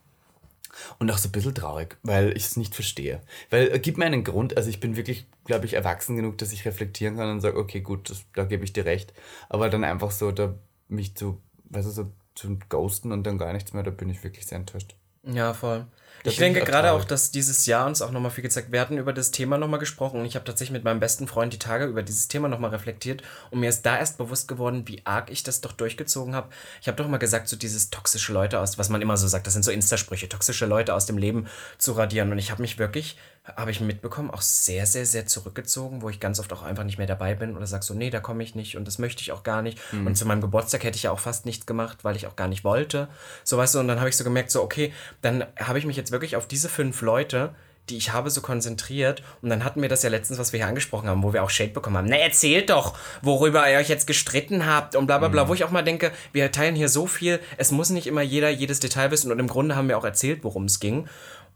[1.00, 3.22] Und auch so ein bisschen traurig, weil ich es nicht verstehe.
[3.50, 6.54] Weil äh, gib mir einen Grund, also ich bin wirklich, glaube ich, erwachsen genug, dass
[6.54, 9.14] ich reflektieren kann und sage, okay, gut, das, da gebe ich dir recht.
[9.50, 10.56] Aber dann einfach so, da
[10.88, 14.24] mich zu, weißt du, so zu ghosten und dann gar nichts mehr, da bin ich
[14.24, 14.96] wirklich sehr enttäuscht.
[15.24, 15.86] Ja, voll.
[16.24, 19.14] Ich denke gerade auch, dass dieses Jahr uns auch nochmal viel gezeigt, wir hatten über
[19.14, 22.04] das Thema nochmal gesprochen und ich habe tatsächlich mit meinem besten Freund die Tage über
[22.04, 25.62] dieses Thema nochmal reflektiert und mir ist da erst bewusst geworden, wie arg ich das
[25.62, 26.50] doch durchgezogen habe.
[26.82, 29.48] Ich habe doch mal gesagt, so dieses toxische Leute aus, was man immer so sagt,
[29.48, 32.78] das sind so Insta-Sprüche, toxische Leute aus dem Leben zu radieren und ich habe mich
[32.80, 33.18] wirklich,
[33.56, 36.98] habe ich mitbekommen, auch sehr, sehr, sehr zurückgezogen, wo ich ganz oft auch einfach nicht
[36.98, 39.32] mehr dabei bin oder sag so, nee, da komme ich nicht und das möchte ich
[39.32, 42.16] auch gar nicht und zu meinem Geburtstag hätte ich ja auch fast nichts gemacht, weil
[42.16, 43.08] ich auch gar nicht wollte.
[43.44, 45.98] So weißt du, und dann habe ich so gemerkt, so okay, dann habe ich mich
[45.98, 47.54] jetzt wirklich auf diese fünf Leute,
[47.90, 49.24] die ich habe, so konzentriert.
[49.42, 51.50] Und dann hatten wir das ja letztens, was wir hier angesprochen haben, wo wir auch
[51.50, 52.08] Shade bekommen haben.
[52.08, 55.46] Na, erzählt doch, worüber ihr euch jetzt gestritten habt und bla bla bla.
[55.46, 55.50] Mhm.
[55.50, 58.50] Wo ich auch mal denke, wir teilen hier so viel, es muss nicht immer jeder
[58.50, 59.32] jedes Detail wissen.
[59.32, 61.08] Und im Grunde haben wir auch erzählt, worum es ging.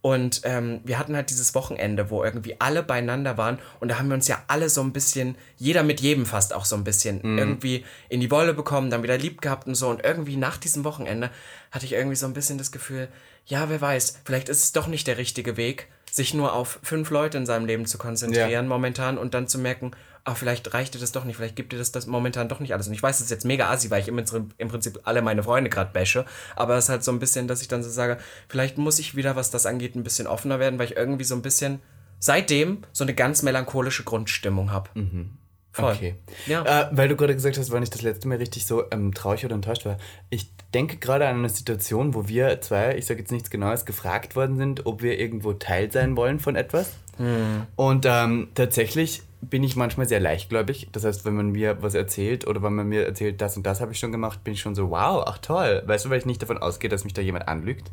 [0.03, 4.09] Und ähm, wir hatten halt dieses Wochenende, wo irgendwie alle beieinander waren und da haben
[4.09, 7.21] wir uns ja alle so ein bisschen, jeder mit jedem fast auch so ein bisschen
[7.23, 7.37] mhm.
[7.37, 9.87] irgendwie in die Wolle bekommen, dann wieder lieb gehabt und so.
[9.87, 11.29] Und irgendwie nach diesem Wochenende
[11.71, 13.07] hatte ich irgendwie so ein bisschen das Gefühl,
[13.45, 17.09] ja, wer weiß, vielleicht ist es doch nicht der richtige Weg, sich nur auf fünf
[17.09, 18.61] Leute in seinem Leben zu konzentrieren ja.
[18.63, 19.91] momentan und dann zu merken,
[20.25, 22.73] ah, vielleicht reicht dir das doch nicht, vielleicht gibt dir das, das momentan doch nicht
[22.73, 22.87] alles.
[22.87, 24.17] Und ich weiß, das ist jetzt mega assi, weil ich im,
[24.57, 27.61] im Prinzip alle meine Freunde gerade bashe, aber es ist halt so ein bisschen, dass
[27.61, 30.79] ich dann so sage, vielleicht muss ich wieder, was das angeht, ein bisschen offener werden,
[30.79, 31.81] weil ich irgendwie so ein bisschen
[32.19, 34.89] seitdem so eine ganz melancholische Grundstimmung habe.
[34.93, 35.37] Mhm.
[35.73, 35.91] Voll.
[35.91, 36.15] Okay.
[36.45, 36.83] Ja.
[36.83, 39.43] Äh, weil du gerade gesagt hast, wann ich das letzte Mal richtig so ähm, traurig
[39.43, 39.97] oder enttäuscht war.
[40.29, 44.35] Ich denke gerade an eine Situation, wo wir zwei, ich sage jetzt nichts Genaues, gefragt
[44.35, 46.91] worden sind, ob wir irgendwo Teil sein wollen von etwas.
[47.17, 47.65] Hm.
[47.75, 50.89] Und ähm, tatsächlich bin ich manchmal sehr leichtgläubig.
[50.91, 53.81] Das heißt, wenn man mir was erzählt oder wenn man mir erzählt, das und das
[53.81, 55.83] habe ich schon gemacht, bin ich schon so, wow, ach toll.
[55.85, 57.91] Weißt du, weil ich nicht davon ausgehe, dass mich da jemand anlügt.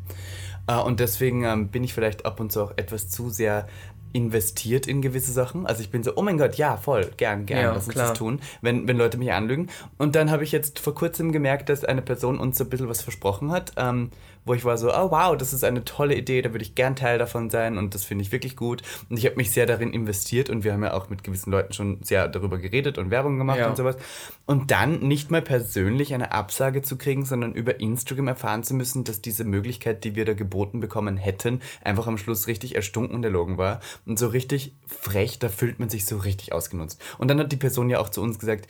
[0.67, 3.67] Äh, und deswegen ähm, bin ich vielleicht ab und zu auch etwas zu sehr
[4.13, 5.65] investiert in gewisse Sachen.
[5.65, 8.09] Also ich bin so, oh mein Gott, ja, voll, gern, gern, ja, lass uns klar.
[8.09, 9.69] das tun, wenn, wenn Leute mich anlügen.
[9.97, 12.89] Und dann habe ich jetzt vor kurzem gemerkt, dass eine Person uns so ein bisschen
[12.89, 13.73] was versprochen hat.
[13.77, 14.11] Ähm,
[14.45, 16.95] wo ich war so, oh wow, das ist eine tolle Idee, da würde ich gern
[16.95, 18.81] Teil davon sein und das finde ich wirklich gut.
[19.09, 21.73] Und ich habe mich sehr darin investiert und wir haben ja auch mit gewissen Leuten
[21.73, 23.69] schon sehr darüber geredet und Werbung gemacht ja.
[23.69, 23.97] und sowas.
[24.45, 29.03] Und dann nicht mal persönlich eine Absage zu kriegen, sondern über Instagram erfahren zu müssen,
[29.03, 33.23] dass diese Möglichkeit, die wir da geboten bekommen hätten, einfach am Schluss richtig erstunken und
[33.23, 33.79] erlogen war.
[34.05, 37.01] Und so richtig frech, da fühlt man sich so richtig ausgenutzt.
[37.17, 38.67] Und dann hat die Person ja auch zu uns gesagt,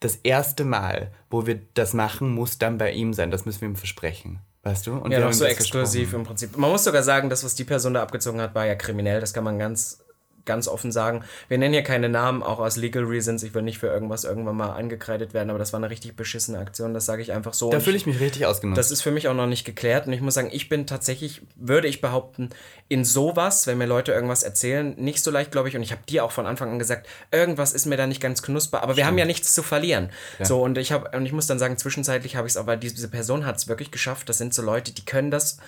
[0.00, 3.30] das erste Mal, wo wir das machen, muss dann bei ihm sein.
[3.30, 4.40] Das müssen wir ihm versprechen.
[4.62, 4.96] Weißt du?
[4.96, 6.56] Und ja, noch so exklusiv im Prinzip.
[6.56, 9.20] Man muss sogar sagen, das, was die Person da abgezogen hat, war ja kriminell.
[9.20, 10.03] Das kann man ganz
[10.44, 11.24] ganz offen sagen.
[11.48, 13.42] Wir nennen hier keine Namen, auch aus Legal Reasons.
[13.42, 16.58] Ich will nicht für irgendwas irgendwann mal angekreidet werden, aber das war eine richtig beschissene
[16.58, 16.94] Aktion.
[16.94, 17.70] Das sage ich einfach so.
[17.70, 18.78] Da fühle ich mich richtig ausgenutzt.
[18.78, 20.06] Das ist für mich auch noch nicht geklärt.
[20.06, 22.50] Und ich muss sagen, ich bin tatsächlich, würde ich behaupten,
[22.88, 25.76] in sowas, wenn mir Leute irgendwas erzählen, nicht so leicht, glaube ich.
[25.76, 28.42] Und ich habe dir auch von Anfang an gesagt, irgendwas ist mir da nicht ganz
[28.42, 28.78] knusper.
[28.78, 28.96] Aber Stimmt.
[28.98, 30.10] wir haben ja nichts zu verlieren.
[30.38, 30.44] Ja.
[30.44, 32.78] So, und ich habe, und ich muss dann sagen, zwischenzeitlich habe ich es auch, weil
[32.78, 34.28] diese Person hat es wirklich geschafft.
[34.28, 35.58] Das sind so Leute, die können das,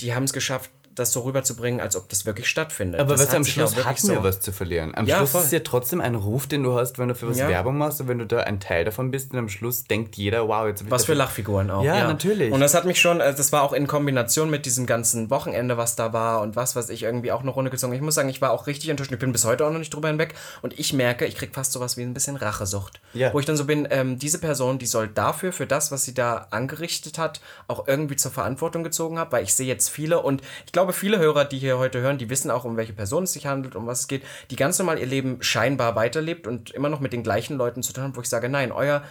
[0.00, 3.00] die haben es geschafft, das so rüberzubringen, als ob das wirklich stattfindet.
[3.00, 4.22] Aber das was am Schluss hat so.
[4.22, 4.94] was zu verlieren.
[4.94, 5.42] Am ja, Schluss voll.
[5.42, 7.48] ist ja trotzdem ein Ruf, den du hast, wenn du für was ja.
[7.48, 10.48] Werbung machst und wenn du da ein Teil davon bist und am Schluss denkt jeder,
[10.48, 11.84] wow, jetzt Was für Lachfiguren auch.
[11.84, 12.52] Ja, ja, natürlich.
[12.52, 15.76] Und das hat mich schon, also das war auch in Kombination mit diesem ganzen Wochenende,
[15.76, 17.94] was da war und was, was ich irgendwie auch noch runtergezogen.
[17.94, 19.12] Ich muss sagen, ich war auch richtig enttäuscht.
[19.12, 21.72] Ich bin bis heute auch noch nicht drüber hinweg und ich merke, ich krieg fast
[21.72, 23.00] sowas wie ein bisschen Rachesucht.
[23.12, 23.32] Ja.
[23.32, 26.14] Wo ich dann so bin, ähm, diese Person, die soll dafür, für das, was sie
[26.14, 30.42] da angerichtet hat, auch irgendwie zur Verantwortung gezogen haben, weil ich sehe jetzt viele und
[30.66, 33.32] ich glaube, viele Hörer, die hier heute hören, die wissen auch, um welche Person es
[33.32, 36.88] sich handelt, um was es geht, die ganz normal ihr Leben scheinbar weiterlebt und immer
[36.88, 39.02] noch mit den gleichen Leuten zu tun hat, wo ich sage, nein, euer,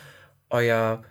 [0.50, 1.04] euer,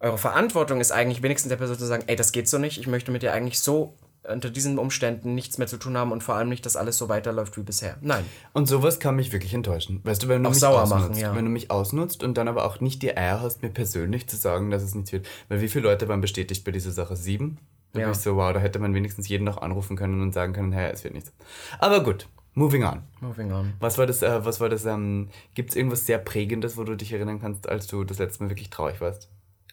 [0.00, 2.86] eure Verantwortung ist eigentlich wenigstens der Person zu sagen, ey, das geht so nicht, ich
[2.86, 3.94] möchte mit dir eigentlich so
[4.28, 7.08] unter diesen Umständen nichts mehr zu tun haben und vor allem nicht, dass alles so
[7.08, 7.96] weiterläuft wie bisher.
[8.02, 8.24] Nein.
[8.52, 10.00] Und sowas kann mich wirklich enttäuschen.
[10.04, 11.34] Weißt du, wenn du auch mich sauer ausnutzt, machen, ja.
[11.34, 14.36] wenn du mich ausnutzt und dann aber auch nicht die Eier hast, mir persönlich zu
[14.36, 15.26] sagen, dass es nichts wird.
[15.48, 17.16] Weil wie viele Leute waren bestätigt bei dieser Sache?
[17.16, 17.58] Sieben?
[17.92, 18.06] Da ja.
[18.06, 20.72] bin ich so, wow, da hätte man wenigstens jeden noch anrufen können und sagen können,
[20.72, 21.32] hey, es wird nichts.
[21.78, 23.02] Aber gut, moving on.
[23.20, 23.72] Moving on.
[23.80, 26.96] Was war das, äh, was war das, ähm, gibt es irgendwas sehr Prägendes, wo du
[26.96, 29.28] dich erinnern kannst, als du das letzte Mal wirklich traurig warst?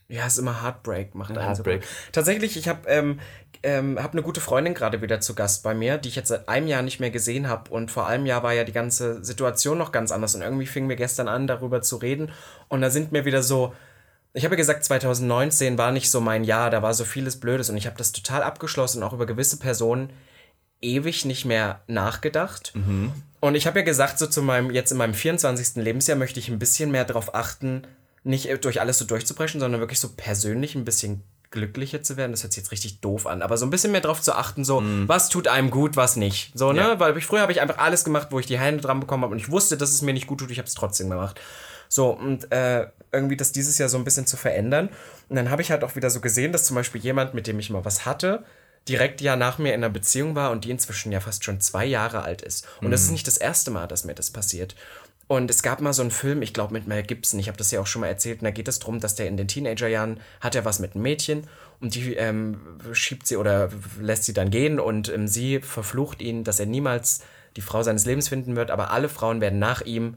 [0.10, 1.84] Ja, es ist immer Heartbreak, macht einen Heartbreak.
[1.84, 3.20] So Tatsächlich, ich habe ähm,
[3.62, 6.48] ähm, hab eine gute Freundin gerade wieder zu Gast bei mir, die ich jetzt seit
[6.48, 7.70] einem Jahr nicht mehr gesehen habe.
[7.72, 10.34] Und vor einem Jahr war ja die ganze Situation noch ganz anders.
[10.34, 12.32] Und irgendwie fingen wir gestern an, darüber zu reden.
[12.70, 13.74] Und da sind mir wieder so,
[14.38, 17.72] ich habe ja gesagt, 2019 war nicht so mein Jahr, da war so vieles Blödes
[17.72, 20.12] und ich habe das total abgeschlossen, auch über gewisse Personen
[20.80, 22.72] ewig nicht mehr nachgedacht.
[22.76, 23.12] Mhm.
[23.40, 25.78] Und ich habe ja gesagt, so zu meinem, jetzt in meinem 24.
[25.78, 27.82] Lebensjahr möchte ich ein bisschen mehr darauf achten,
[28.24, 32.32] nicht durch alles so durchzubrechen, sondern wirklich so persönlich ein bisschen glücklicher zu werden.
[32.32, 34.64] Das hört sich jetzt richtig doof an, aber so ein bisschen mehr darauf zu achten,
[34.64, 35.08] so, mm.
[35.08, 36.52] was tut einem gut, was nicht.
[36.54, 36.82] So, ne?
[36.82, 37.00] Ja.
[37.00, 39.32] Weil ich, früher habe ich einfach alles gemacht, wo ich die Hände dran bekommen habe
[39.32, 41.40] und ich wusste, dass es mir nicht gut tut, ich habe es trotzdem gemacht.
[41.90, 44.90] So, und äh, irgendwie das dieses Jahr so ein bisschen zu verändern.
[45.30, 47.60] Und dann habe ich halt auch wieder so gesehen, dass zum Beispiel jemand, mit dem
[47.60, 48.44] ich mal was hatte,
[48.88, 51.86] direkt ja nach mir in einer Beziehung war und die inzwischen ja fast schon zwei
[51.86, 52.68] Jahre alt ist.
[52.80, 52.92] Und mhm.
[52.92, 54.76] das ist nicht das erste Mal, dass mir das passiert.
[55.28, 57.70] Und es gab mal so einen Film, ich glaube mit Mel Gibson, ich habe das
[57.72, 60.22] ja auch schon mal erzählt, und da geht es darum, dass der in den Teenagerjahren
[60.40, 61.48] hat er was mit einem Mädchen
[61.82, 62.62] und die ähm,
[62.94, 63.70] schiebt sie oder
[64.00, 67.20] lässt sie dann gehen und ähm, sie verflucht ihn, dass er niemals
[67.58, 70.16] die Frau seines Lebens finden wird, aber alle Frauen werden nach ihm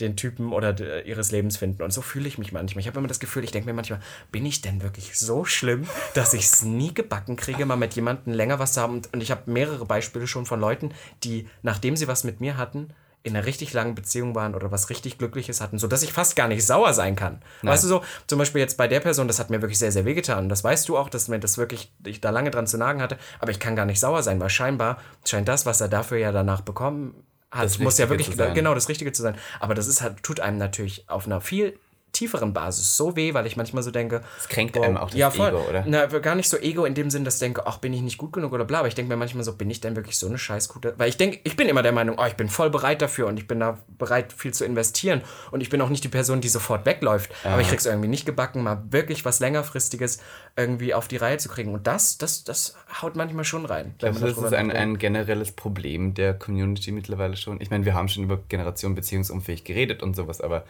[0.00, 1.82] den Typen oder de, ihres Lebens finden.
[1.82, 2.80] Und so fühle ich mich manchmal.
[2.80, 4.00] Ich habe immer das Gefühl, ich denke mir manchmal,
[4.32, 8.32] bin ich denn wirklich so schlimm, dass ich es nie gebacken kriege, mal mit jemandem
[8.32, 8.94] länger was zu haben?
[8.94, 10.92] Und, und ich habe mehrere Beispiele schon von Leuten,
[11.24, 14.88] die, nachdem sie was mit mir hatten, in einer richtig langen Beziehung waren oder was
[14.88, 17.42] richtig Glückliches hatten, sodass ich fast gar nicht sauer sein kann.
[17.62, 17.74] Nein.
[17.74, 20.06] Weißt du so, zum Beispiel jetzt bei der Person, das hat mir wirklich sehr, sehr
[20.06, 20.44] wehgetan.
[20.44, 23.02] Und das weißt du auch, dass mir das wirklich, ich da lange dran zu nagen
[23.02, 26.16] hatte, aber ich kann gar nicht sauer sein, weil scheinbar scheint das, was er dafür
[26.16, 27.14] ja danach bekommen
[27.50, 29.36] hat, das muss ja wirklich genau das Richtige zu sein.
[29.58, 31.78] Aber das ist halt, tut einem natürlich auf einer viel
[32.12, 34.22] tieferen Basis so weh, weil ich manchmal so denke.
[34.38, 35.84] Es kränkt boah, einem auch das ja, voll, Ego, oder?
[35.86, 38.18] Na, gar nicht so Ego in dem Sinn, dass ich denke, ach, bin ich nicht
[38.18, 38.80] gut genug oder bla.
[38.80, 40.94] Aber ich denke mir manchmal so, bin ich denn wirklich so eine Scheißgute?
[40.96, 43.38] Weil ich denke, ich bin immer der Meinung, oh, ich bin voll bereit dafür und
[43.38, 45.22] ich bin da bereit, viel zu investieren.
[45.50, 47.30] Und ich bin auch nicht die Person, die sofort wegläuft.
[47.44, 47.52] Ja.
[47.52, 50.20] Aber ich krieg's irgendwie nicht gebacken, mal wirklich was längerfristiges
[50.56, 51.72] irgendwie auf die Reihe zu kriegen.
[51.72, 53.94] Und das, das, das haut manchmal schon rein.
[54.02, 57.60] Also das ist ein, ein generelles Problem der Community mittlerweile schon.
[57.60, 60.64] Ich meine, wir haben schon über Generation beziehungsunfähig geredet und sowas, aber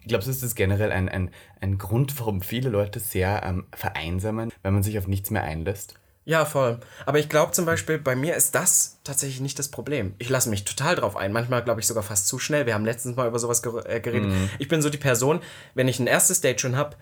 [0.00, 4.52] ich glaube, es ist generell ein, ein, ein Grund, warum viele Leute sehr ähm, vereinsamen,
[4.62, 5.94] wenn man sich auf nichts mehr einlässt.
[6.24, 6.78] Ja, voll.
[7.06, 10.14] Aber ich glaube zum Beispiel, bei mir ist das tatsächlich nicht das Problem.
[10.18, 11.32] Ich lasse mich total drauf ein.
[11.32, 12.66] Manchmal glaube ich sogar fast zu schnell.
[12.66, 14.30] Wir haben letztens mal über sowas ger äh, geredet.
[14.30, 14.50] Mhm.
[14.58, 15.40] Ich bin so die Person,
[15.74, 16.96] wenn ich ein erstes Date schon habe,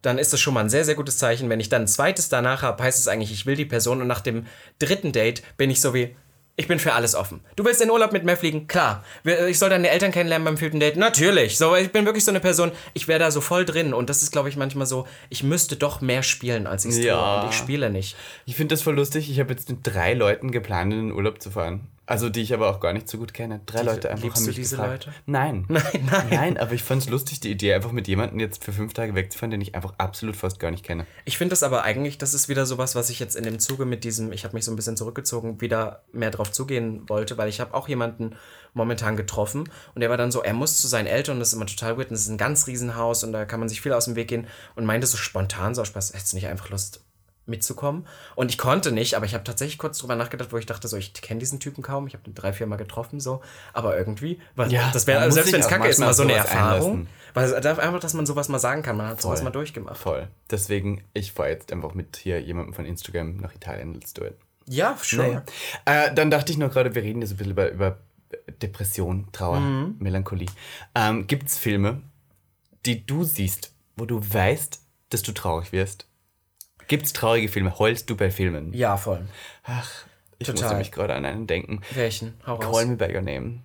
[0.00, 1.48] dann ist das schon mal ein sehr, sehr gutes Zeichen.
[1.48, 4.00] Wenn ich dann ein zweites danach habe, heißt es eigentlich, ich will die Person.
[4.00, 4.46] Und nach dem
[4.78, 6.16] dritten Date bin ich so wie,
[6.56, 7.40] ich bin für alles offen.
[7.56, 8.66] Du willst in Urlaub mit mir fliegen?
[8.66, 9.04] Klar.
[9.48, 10.96] Ich soll deine Eltern kennenlernen beim vierten Date?
[10.96, 11.56] Natürlich.
[11.56, 13.94] So, ich bin wirklich so eine Person, ich wäre da so voll drin.
[13.94, 17.04] Und das ist, glaube ich, manchmal so, ich müsste doch mehr spielen, als ich es
[17.04, 17.14] ja.
[17.14, 17.42] tue.
[17.42, 18.16] Und ich spiele nicht.
[18.44, 19.30] Ich finde das voll lustig.
[19.30, 21.88] Ich habe jetzt mit drei Leuten geplant, in den Urlaub zu fahren.
[22.12, 23.62] Also die ich aber auch gar nicht so gut kenne.
[23.64, 25.06] Drei die, Leute einfach liebst haben mich du diese gefragt.
[25.06, 25.16] Leute?
[25.24, 25.64] Nein.
[25.68, 26.26] Nein, nein.
[26.28, 29.14] Nein, aber ich fand es lustig, die Idee, einfach mit jemandem jetzt für fünf Tage
[29.14, 31.06] wegzufahren, den ich einfach absolut fast gar nicht kenne.
[31.24, 33.86] Ich finde das aber eigentlich, das ist wieder sowas, was ich jetzt in dem Zuge
[33.86, 37.48] mit diesem, ich habe mich so ein bisschen zurückgezogen, wieder mehr drauf zugehen wollte, weil
[37.48, 38.36] ich habe auch jemanden
[38.74, 41.54] momentan getroffen und der war dann so, er muss zu seinen Eltern und das ist
[41.54, 43.94] immer total weird und das ist ein ganz Riesenhaus und da kann man sich viel
[43.94, 44.46] aus dem Weg gehen
[44.76, 47.00] und meinte so spontan, so Spaß, hättest du nicht einfach Lust
[47.46, 48.06] mitzukommen.
[48.36, 50.96] Und ich konnte nicht, aber ich habe tatsächlich kurz drüber nachgedacht, wo ich dachte, so,
[50.96, 53.40] ich kenne diesen Typen kaum, ich habe ihn drei, vier Mal getroffen, so,
[53.72, 56.34] aber irgendwie, weil ja, das wäre, also selbst wenn es kacke ist, mal so eine
[56.34, 57.08] Erfahrung.
[57.34, 59.30] Weil einfach, dass man sowas mal sagen kann, man hat Voll.
[59.30, 59.96] sowas mal durchgemacht.
[59.96, 60.28] Voll.
[60.50, 64.34] Deswegen, ich fahre jetzt einfach mit hier jemandem von Instagram nach Italien, let's do it.
[64.66, 65.18] Ja, schon.
[65.18, 65.44] Naja.
[65.84, 67.98] Äh, dann dachte ich noch gerade, wir reden jetzt ein bisschen über, über
[68.60, 69.96] Depression, Trauer, mhm.
[69.98, 70.48] Melancholie.
[70.94, 72.02] Ähm, Gibt es Filme,
[72.86, 76.06] die du siehst, wo du weißt, dass du traurig wirst?
[76.92, 77.78] Gibt es traurige Filme?
[77.78, 78.74] Heulst du bei Filmen?
[78.74, 79.26] Ja, voll.
[79.64, 79.90] Ach,
[80.38, 80.64] ich Total.
[80.64, 81.80] musste mich gerade an einen denken.
[81.94, 82.34] Welchen?
[82.46, 82.84] Hau Call raus.
[82.84, 83.60] Me By Your Name.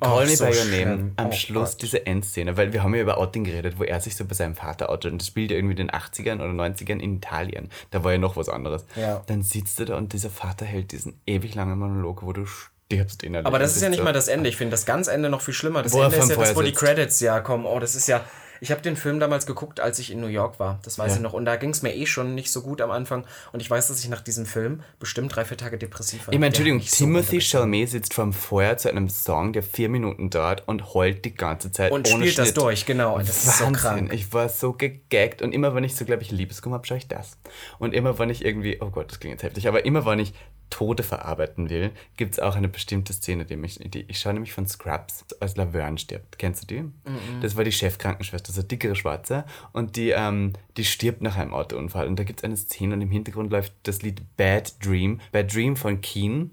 [0.00, 1.12] Call oh, Me so By Your Name.
[1.16, 1.82] Am oh, Schluss Gott.
[1.82, 4.54] diese Endszene, weil wir haben ja über Outing geredet, wo er sich so bei seinem
[4.54, 7.68] Vater outet und das spielt ja irgendwie in den 80ern oder 90ern in Italien.
[7.90, 8.86] Da war ja noch was anderes.
[8.96, 9.24] Ja.
[9.26, 13.22] Dann sitzt er da und dieser Vater hält diesen ewig langen Monolog, wo du stirbst
[13.22, 13.46] innerlich.
[13.46, 14.48] Aber das ist ja nicht mal das Ende.
[14.48, 15.82] Ich finde das ganz Ende noch viel schlimmer.
[15.82, 17.66] Das wo Ende ist ja das, wo die Credits ja kommen.
[17.66, 18.24] Oh, das ist ja
[18.60, 20.78] ich habe den Film damals geguckt, als ich in New York war.
[20.82, 21.16] Das weiß ja.
[21.16, 21.32] ich noch.
[21.32, 23.24] Und da ging es mir eh schon nicht so gut am Anfang.
[23.52, 26.34] Und ich weiß, dass ich nach diesem Film bestimmt drei, vier Tage depressiv war.
[26.34, 30.30] Ich meine, Entschuldigung, Timothy so Chalamet sitzt vom Feuer zu einem Song, der vier Minuten
[30.30, 31.90] dauert und heult die ganze Zeit.
[31.90, 32.46] Und ohne spielt Schnitt.
[32.48, 33.16] das durch, genau.
[33.16, 33.74] Und das Wahnsinn.
[33.74, 34.12] ist so krank.
[34.12, 35.42] Ich war so gegaggt.
[35.42, 37.38] Und immer, wenn ich so, glaube ich, Liebeskummer habe, schaue ich das.
[37.78, 40.34] Und immer, wenn ich irgendwie, oh Gott, das klingt jetzt heftig, aber immer, wenn ich
[40.70, 44.52] Tode verarbeiten will, gibt es auch eine bestimmte Szene, die mich, die, ich schaue nämlich
[44.52, 46.38] von Scrubs, als Laverne stirbt.
[46.38, 46.82] Kennst du die?
[46.82, 47.40] Mm -mm.
[47.42, 49.44] Das war die Chefkrankenschwester, so dickere Schwarze.
[49.72, 52.06] Und die, ähm, die stirbt nach einem Autounfall.
[52.06, 55.54] Und da gibt es eine Szene und im Hintergrund läuft das Lied Bad Dream, Bad
[55.54, 56.52] Dream von Keen.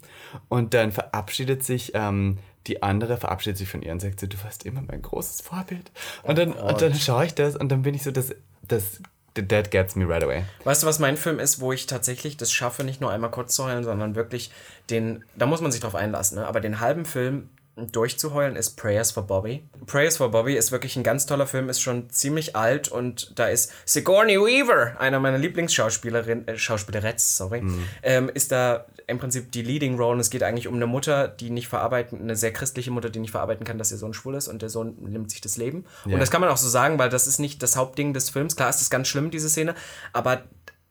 [0.49, 4.41] Und dann verabschiedet sich ähm, die andere verabschiedet sich von ihr und sagt so, du
[4.43, 5.91] warst immer mein großes Vorbild.
[6.23, 9.01] Und dann, oh und dann schaue ich das und dann bin ich so, das, das
[9.41, 10.43] that gets me right away.
[10.63, 13.56] Weißt du, was mein Film ist, wo ich tatsächlich das schaffe, nicht nur einmal kurz
[13.56, 14.52] zu heulen, sondern wirklich
[14.89, 16.47] den, da muss man sich drauf einlassen, ne?
[16.47, 19.63] aber den halben Film durchzuheulen ist Prayers for Bobby.
[19.86, 23.48] Prayers for Bobby ist wirklich ein ganz toller Film, ist schon ziemlich alt und da
[23.48, 27.84] ist Sigourney Weaver, einer meiner Lieblingsschauspielerinnen, äh, Schauspieleretts, sorry, mhm.
[28.02, 31.28] ähm, ist da im Prinzip die Leading Role und es geht eigentlich um eine Mutter,
[31.28, 34.36] die nicht verarbeiten, eine sehr christliche Mutter, die nicht verarbeiten kann, dass ihr Sohn schwul
[34.36, 35.86] ist und der Sohn nimmt sich das Leben.
[36.06, 36.13] Ja.
[36.13, 38.56] Und das kann man auch so sagen, weil das ist nicht das Hauptding des Films.
[38.56, 39.76] Klar ist das ganz schlimm, diese Szene,
[40.13, 40.44] aber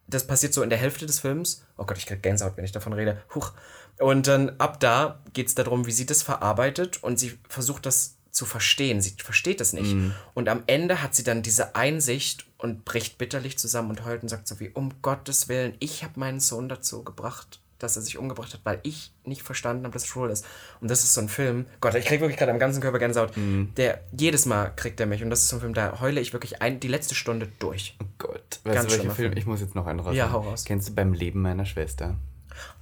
[0.09, 1.64] das passiert so in der Hälfte des Films.
[1.77, 3.22] Oh Gott, ich krieg Gänsehaut, wenn ich davon rede.
[3.35, 3.53] Huch.
[3.98, 8.16] Und dann ab da geht es darum, wie sie das verarbeitet und sie versucht das
[8.30, 9.00] zu verstehen.
[9.00, 9.94] Sie versteht das nicht.
[9.94, 10.12] Mm.
[10.35, 14.28] Und am Ende hat sie dann diese Einsicht und bricht bitterlich zusammen und heult und
[14.28, 18.18] sagt so wie, um Gottes Willen, ich habe meinen Sohn dazu gebracht, dass er sich
[18.18, 20.44] umgebracht hat, weil ich nicht verstanden habe, dass er schwul ist.
[20.80, 23.37] Und das ist so ein Film, Gott, ich kriege wirklich gerade am ganzen Körper Gänsehaut,
[23.37, 23.72] mhm.
[23.76, 25.22] der jedes Mal kriegt er mich.
[25.22, 27.96] Und das ist so ein Film, da heule ich wirklich ein, die letzte Stunde durch.
[28.02, 28.61] Oh Gott.
[28.64, 29.14] Weißt Ganz du, welcher Film?
[29.14, 29.37] Film?
[29.37, 30.14] Ich muss jetzt noch einen raus.
[30.14, 30.64] Ja, hau raus.
[30.64, 32.16] Kennst du beim Leben meiner Schwester?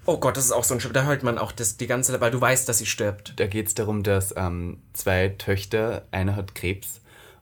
[0.06, 0.94] Oh Gott, das ist auch so ein Schritt.
[0.94, 3.34] Da hört man auch das, die ganze, weil du weißt, dass sie stirbt.
[3.36, 7.00] Da geht es darum, dass ähm, zwei Töchter, eine hat Krebs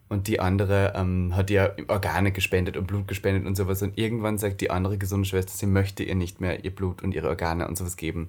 [0.09, 3.83] und die andere ähm, hat ihr Organe gespendet und Blut gespendet und sowas.
[3.83, 7.14] Und irgendwann sagt die andere gesunde Schwester, sie möchte ihr nicht mehr ihr Blut und
[7.14, 8.29] ihre Organe und sowas geben.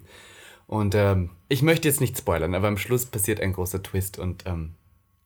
[0.66, 4.44] Und ähm, ich möchte jetzt nicht spoilern, aber am Schluss passiert ein großer Twist und
[4.46, 4.74] ähm,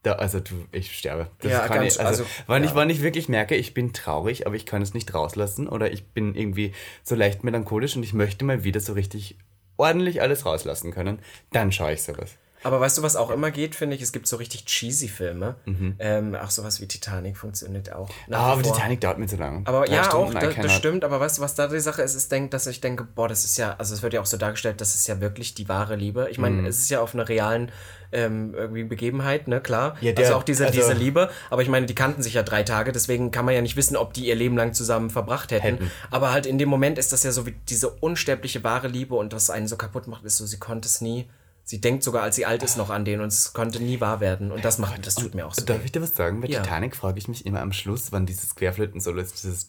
[0.03, 1.31] da, also du, ich sterbe.
[1.41, 2.77] Das Ja, kann ganz- ich, also, also, wann, ich, ja.
[2.77, 6.07] wann ich wirklich merke, ich bin traurig, aber ich kann es nicht rauslassen oder ich
[6.09, 9.37] bin irgendwie so leicht melancholisch und ich möchte mal wieder so richtig
[9.77, 11.21] ordentlich alles rauslassen können,
[11.53, 12.37] dann schaue ich sowas.
[12.65, 14.03] Aber weißt du, was auch immer geht, finde ich?
[14.03, 15.55] Es gibt so richtig cheesy Filme.
[15.99, 18.09] Ähm, auch sowas wie Titanic funktioniert auch.
[18.31, 18.75] Ah, aber vor.
[18.75, 19.63] Titanic dauert mir zu lange.
[19.65, 22.03] Aber Drei ja, Stunden, auch, I das, stimmt, aber weißt du, was da die Sache
[22.03, 22.17] ist?
[22.21, 24.37] Ich denke, dass ich denke, boah, das ist ja, also es wird ja auch so
[24.37, 26.29] dargestellt, das ist ja wirklich die wahre Liebe.
[26.31, 26.43] Ich Mhm.
[26.43, 27.71] meine, es ist ja auf einer realen
[28.11, 29.95] ähm, irgendwie Begebenheit, ne, klar.
[30.01, 32.43] Ja, der- also auch diese, also- diese Liebe, aber ich meine, die kannten sich ja
[32.43, 35.51] drei Tage, deswegen kann man ja nicht wissen, ob die ihr Leben lang zusammen verbracht
[35.53, 35.59] hätten.
[35.77, 35.91] Hätten.
[36.11, 39.35] Aber halt in dem Moment ist das ja so wie diese unsterbliche wahre Liebe und
[39.35, 41.29] was einen so kaputt macht, ist so, sie konnte es nie.
[41.69, 44.21] Sie denkt sogar, als sie alt ist, noch an den und es konnte nie wahr
[44.21, 44.53] werden.
[44.53, 45.67] Und das macht, das tut mir auch so.
[45.67, 46.41] Darf ich dir was sagen?
[46.41, 46.63] Bei Ja.
[46.63, 49.69] Titanic frage ich mich immer am Schluss, wann dieses Querflöten-Solo ist, dieses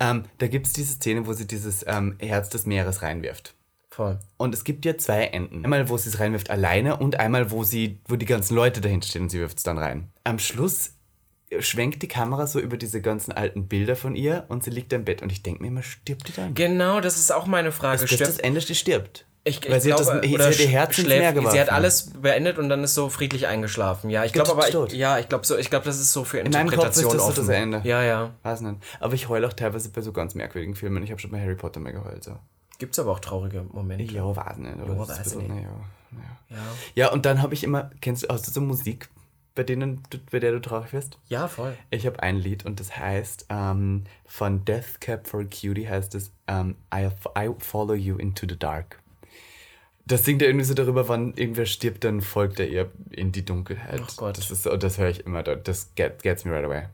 [0.00, 3.54] ähm, Da gibt es diese Szene, wo sie dieses ähm, Herz des Meeres reinwirft.
[3.90, 4.18] Voll.
[4.38, 5.62] Und es gibt ja zwei Enden.
[5.62, 9.06] Einmal, wo sie es reinwirft alleine und einmal, wo sie, wo die ganzen Leute dahinter
[9.06, 10.10] stehen und sie wirft es dann rein.
[10.24, 10.94] Am Schluss
[11.60, 15.04] schwenkt die Kamera so über diese ganzen alten Bilder von ihr und sie liegt im
[15.04, 16.54] Bett und ich denke mir immer, stirbt die dann?
[16.54, 18.02] Genau, das ist auch meine Frage.
[18.02, 19.26] Das ist das Ende, die stirbt.
[19.46, 21.52] Ich, ich Weil sie hat glaube, das- sie hat schläft- geworfen.
[21.54, 24.08] Sie hat alles beendet und dann ist so friedlich eingeschlafen.
[24.08, 26.38] Ja, ich glaube aber, ich, ja, ich glaube so, ich glaube, das ist so für
[26.38, 26.62] meinem Kopf ist
[27.02, 27.80] Interpretation das so das Ende.
[27.84, 28.30] Ja, ja.
[28.42, 28.76] Weiß nicht.
[29.00, 31.02] Aber ich heule auch teilweise bei so ganz merkwürdigen Filmen.
[31.02, 32.24] Ich habe schon bei Harry Potter mehr geheult.
[32.24, 32.38] So.
[32.78, 34.12] Gibt's aber auch traurige Momente.
[34.14, 34.76] Ja, weiß nicht.
[34.82, 35.48] Oder Ja, ein nicht.
[35.50, 36.56] ja, ja.
[36.94, 37.12] Ja.
[37.12, 39.08] und dann habe ich immer, kennst du, hast du so Musik,
[39.54, 41.18] bei denen bei der du traurig wirst?
[41.28, 41.76] Ja, voll.
[41.90, 46.14] Ich habe ein Lied und das heißt, ähm, von Death Cab for a Cutie heißt
[46.14, 49.00] es, ähm, I, I follow you into the dark.
[50.06, 53.44] Das singt er irgendwie so darüber, wann irgendwer stirbt, dann folgt er ihr in die
[53.44, 54.00] Dunkelheit.
[54.02, 54.36] Ach Gott.
[54.36, 56.84] Das ist so, das höre ich immer, das get, gets me right away.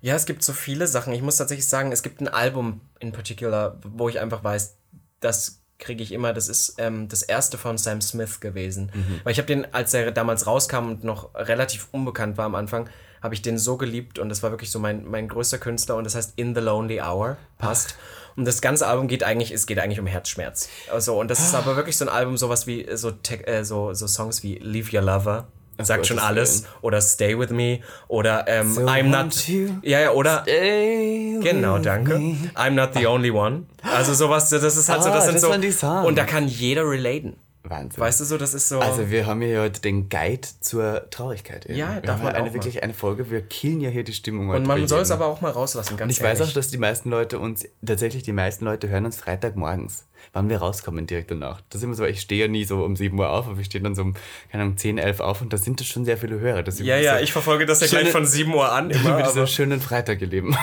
[0.00, 1.12] Ja, es gibt so viele Sachen.
[1.12, 4.76] Ich muss tatsächlich sagen, es gibt ein Album in particular, wo ich einfach weiß,
[5.20, 6.32] das kriege ich immer.
[6.32, 8.90] Das ist ähm, das erste von Sam Smith gewesen.
[8.94, 9.20] Mhm.
[9.24, 12.88] Weil ich habe den, als er damals rauskam und noch relativ unbekannt war am Anfang,
[13.22, 16.04] habe ich den so geliebt und das war wirklich so mein, mein größter Künstler und
[16.04, 17.36] das heißt In the Lonely Hour.
[17.58, 17.96] Passt.
[18.36, 20.68] Und das ganze Album geht eigentlich, es geht eigentlich um Herzschmerz.
[20.90, 23.12] Also, und das ist aber wirklich so ein Album, sowas wie so,
[23.44, 25.48] äh, so, so Songs wie Leave Your Lover.
[25.82, 26.64] Sagt schon alles.
[26.82, 27.80] Oder Stay With Me.
[28.08, 29.48] Oder ähm, So I'm Not.
[29.82, 32.18] Ja, ja, oder Stay Genau, danke.
[32.18, 32.36] me.
[32.54, 33.64] I'm not the only one.
[33.82, 35.88] Also sowas, das ist halt so, Ah, das sind das so.
[35.88, 37.36] Und da kann jeder relaten.
[37.70, 38.00] Wahnsinn.
[38.00, 38.80] Weißt du so, das ist so.
[38.80, 41.66] Also wir haben hier heute den Guide zur Traurigkeit.
[41.66, 41.78] eben.
[41.78, 42.54] Ja, wir darf haben man eine, auch mal.
[42.54, 45.40] wirklich eine Folge, wir killen ja hier die Stimmung und man soll es aber auch
[45.40, 46.52] mal rauslassen, ganz Und ich weiß ehrlich.
[46.52, 50.58] auch, dass die meisten Leute uns, tatsächlich die meisten Leute hören uns Freitagmorgens, wann wir
[50.58, 51.60] rauskommen direkt danach.
[51.70, 53.66] Das ist immer so, ich stehe ja nie so um 7 Uhr auf, aber ich
[53.66, 54.14] stehe dann so um,
[54.50, 56.62] keine Ahnung, 10, 11 auf und da sind das schon sehr viele Hörer.
[56.62, 59.16] Das ja, ja, ich verfolge das ja gleich Schöne- von 7 Uhr an immer.
[59.16, 60.56] mit diesem schönen Freitag leben.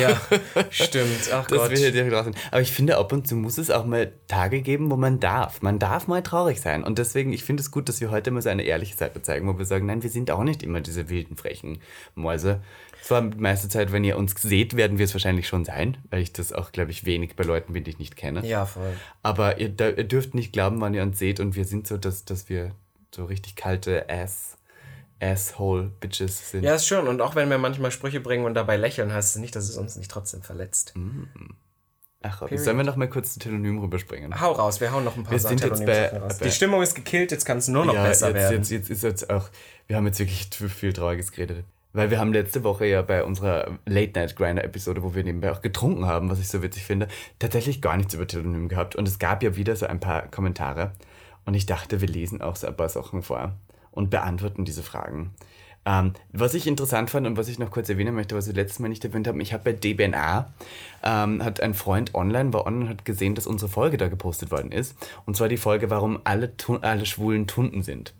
[0.00, 0.20] ja,
[0.70, 1.30] stimmt.
[1.32, 1.70] Ach dass Gott.
[1.70, 2.36] wir hier direkt raus sind.
[2.50, 5.62] Aber ich finde, ab und zu muss es auch mal Tage geben, wo man darf.
[5.62, 6.84] Man darf mal traurig sein.
[6.84, 9.46] Und deswegen, ich finde es gut, dass wir heute mal so eine ehrliche Seite zeigen,
[9.48, 11.78] wo wir sagen, nein, wir sind auch nicht immer diese wilden, frechen
[12.14, 12.60] Mäuse.
[13.06, 16.22] Zwar die meiste Zeit, wenn ihr uns seht, werden wir es wahrscheinlich schon sein, weil
[16.22, 18.44] ich das auch, glaube ich, wenig bei Leuten bin, die ich nicht kenne.
[18.44, 18.92] Ja, voll.
[19.22, 22.24] Aber ihr, ihr dürft nicht glauben, wann ihr uns seht und wir sind so, dass,
[22.24, 22.72] dass wir
[23.14, 24.56] so richtig kalte Ass,
[25.20, 26.64] Asshole-Bitches sind.
[26.64, 27.06] Ja, ist schon.
[27.06, 29.76] Und auch wenn wir manchmal Sprüche bringen und dabei lächeln, heißt es nicht, dass es
[29.76, 30.92] uns nicht trotzdem verletzt.
[32.22, 34.40] Ach, Robby, sollen wir noch mal kurz zu Telonym rüberspringen?
[34.40, 36.38] Hau raus, wir hauen noch ein paar Wir sind jetzt bei- raus.
[36.38, 38.56] bei- Die Stimmung ist gekillt, jetzt kann es nur noch ja, besser jetzt, werden.
[38.56, 39.48] Jetzt, jetzt ist jetzt auch,
[39.86, 41.64] wir haben jetzt wirklich viel Trauriges geredet.
[41.96, 46.28] Weil wir haben letzte Woche ja bei unserer Late-Night-Grinder-Episode, wo wir nebenbei auch getrunken haben,
[46.28, 48.96] was ich so witzig finde, tatsächlich gar nichts über Telonym gehabt.
[48.96, 50.92] Und es gab ja wieder so ein paar Kommentare.
[51.46, 53.54] Und ich dachte, wir lesen auch so ein paar Sachen vor
[53.92, 55.30] und beantworten diese Fragen.
[55.86, 58.80] Ähm, was ich interessant fand und was ich noch kurz erwähnen möchte, was wir letztes
[58.80, 60.52] Mal nicht erwähnt haben, ich habe bei DBNA,
[61.04, 64.72] ähm, hat ein Freund online, war online hat gesehen, dass unsere Folge da gepostet worden
[64.72, 64.96] ist.
[65.26, 68.12] Und zwar die Folge, warum alle, alle Schwulen Tunden sind.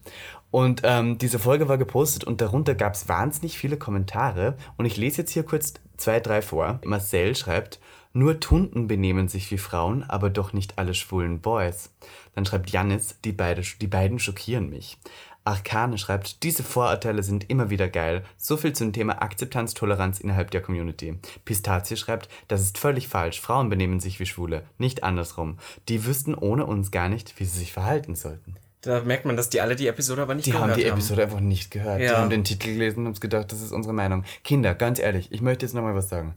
[0.56, 4.56] Und ähm, diese Folge war gepostet und darunter gab es wahnsinnig viele Kommentare.
[4.78, 6.80] Und ich lese jetzt hier kurz zwei, drei vor.
[6.82, 7.78] Marcel schreibt,
[8.14, 11.90] nur Tunden benehmen sich wie Frauen, aber doch nicht alle schwulen Boys.
[12.34, 14.96] Dann schreibt Janis, die, beide, die beiden schockieren mich.
[15.44, 18.24] Arkane schreibt, diese Vorurteile sind immer wieder geil.
[18.38, 21.18] So viel zum Thema Akzeptanz, Toleranz innerhalb der Community.
[21.44, 23.42] Pistazie schreibt, das ist völlig falsch.
[23.42, 25.58] Frauen benehmen sich wie Schwule, nicht andersrum.
[25.90, 28.56] Die wüssten ohne uns gar nicht, wie sie sich verhalten sollten.
[28.86, 31.24] Da merkt man, dass die alle die Episode aber nicht Die gehört haben die Episode
[31.24, 32.00] einfach nicht gehört.
[32.00, 32.18] Die Ja.
[32.18, 34.24] haben den Titel gelesen und haben gedacht, das ist unsere Meinung.
[34.44, 36.34] Kinder, ganz ehrlich, ich möchte jetzt nochmal was sagen.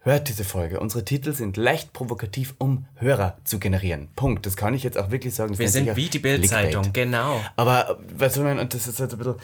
[0.00, 0.78] Hört diese Folge.
[0.78, 4.08] Unsere Titel sind leicht provokativ, um Hörer zu generieren.
[4.14, 4.44] Punkt.
[4.46, 5.58] Das kann ich jetzt auch wirklich sagen.
[5.58, 7.40] Wir sind wie die Bildzeitung, genau.
[7.56, 9.34] Aber, weißt du, mein, und das ist halt ein bisschen.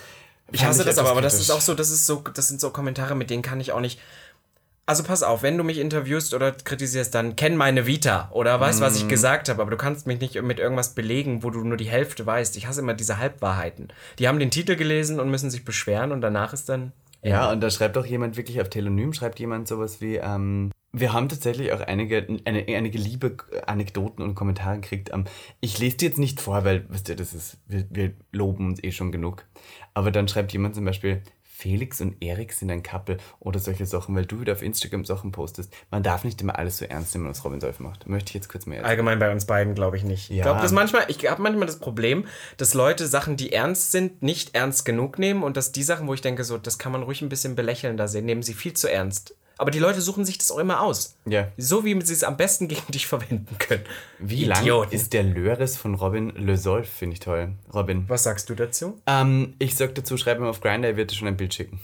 [0.53, 2.71] Ich hasse das aber, aber das ist auch so, das ist so, das sind so
[2.71, 3.99] Kommentare, mit denen kann ich auch nicht.
[4.85, 8.81] Also pass auf, wenn du mich interviewst oder kritisierst, dann kenn meine Vita oder weißt,
[8.81, 9.01] was Mhm.
[9.03, 11.89] ich gesagt habe, aber du kannst mich nicht mit irgendwas belegen, wo du nur die
[11.89, 12.57] Hälfte weißt.
[12.57, 13.89] Ich hasse immer diese Halbwahrheiten.
[14.19, 16.93] Die haben den Titel gelesen und müssen sich beschweren und danach ist dann.
[17.25, 21.13] Ja, und da schreibt auch jemand wirklich auf Telonym, schreibt jemand sowas wie, ähm, wir
[21.13, 25.11] haben tatsächlich auch einige, eine, einige liebe Anekdoten und Kommentare gekriegt.
[25.15, 25.27] Ähm,
[25.61, 28.83] ich lese die jetzt nicht vor, weil, wisst ihr, das ist, wir, wir loben uns
[28.83, 29.45] eh schon genug.
[29.95, 31.23] Aber dann schreibt jemand zum Beispiel,
[31.63, 35.31] Felix und Erik sind ein Couple oder solche Sachen, weil du wieder auf Instagram Sachen
[35.31, 35.73] postest.
[35.93, 38.09] Man darf nicht immer alles so ernst nehmen, was Robin Solf macht.
[38.09, 38.91] Möchte ich jetzt kurz mehr erzählen.
[38.91, 40.29] Allgemein bei uns beiden glaube ich nicht.
[40.31, 40.43] Ich Ja.
[40.43, 44.57] glaube, dass manchmal, ich habe manchmal das Problem, dass Leute Sachen, die ernst sind, nicht
[44.57, 47.23] ernst genug nehmen und dass die Sachen, wo ich denke, so, das kann man ruhig
[47.23, 49.37] ein bisschen belächelnder sehen, nehmen sie viel zu ernst.
[49.59, 51.17] Aber die Leute suchen sich das auch immer aus.
[51.27, 51.49] Ja.
[51.57, 53.85] So wie sie es am besten gegen dich verwenden können.
[54.19, 54.95] Wie lang Idioten.
[54.95, 57.53] ist der Löres von Robin Le Solf, finde ich toll.
[57.73, 58.05] Robin.
[58.09, 59.01] Was sagst du dazu?
[59.07, 61.81] Ähm, ich sag dazu, schreib mir auf Grindr, er wird dir schon ein Bild schicken.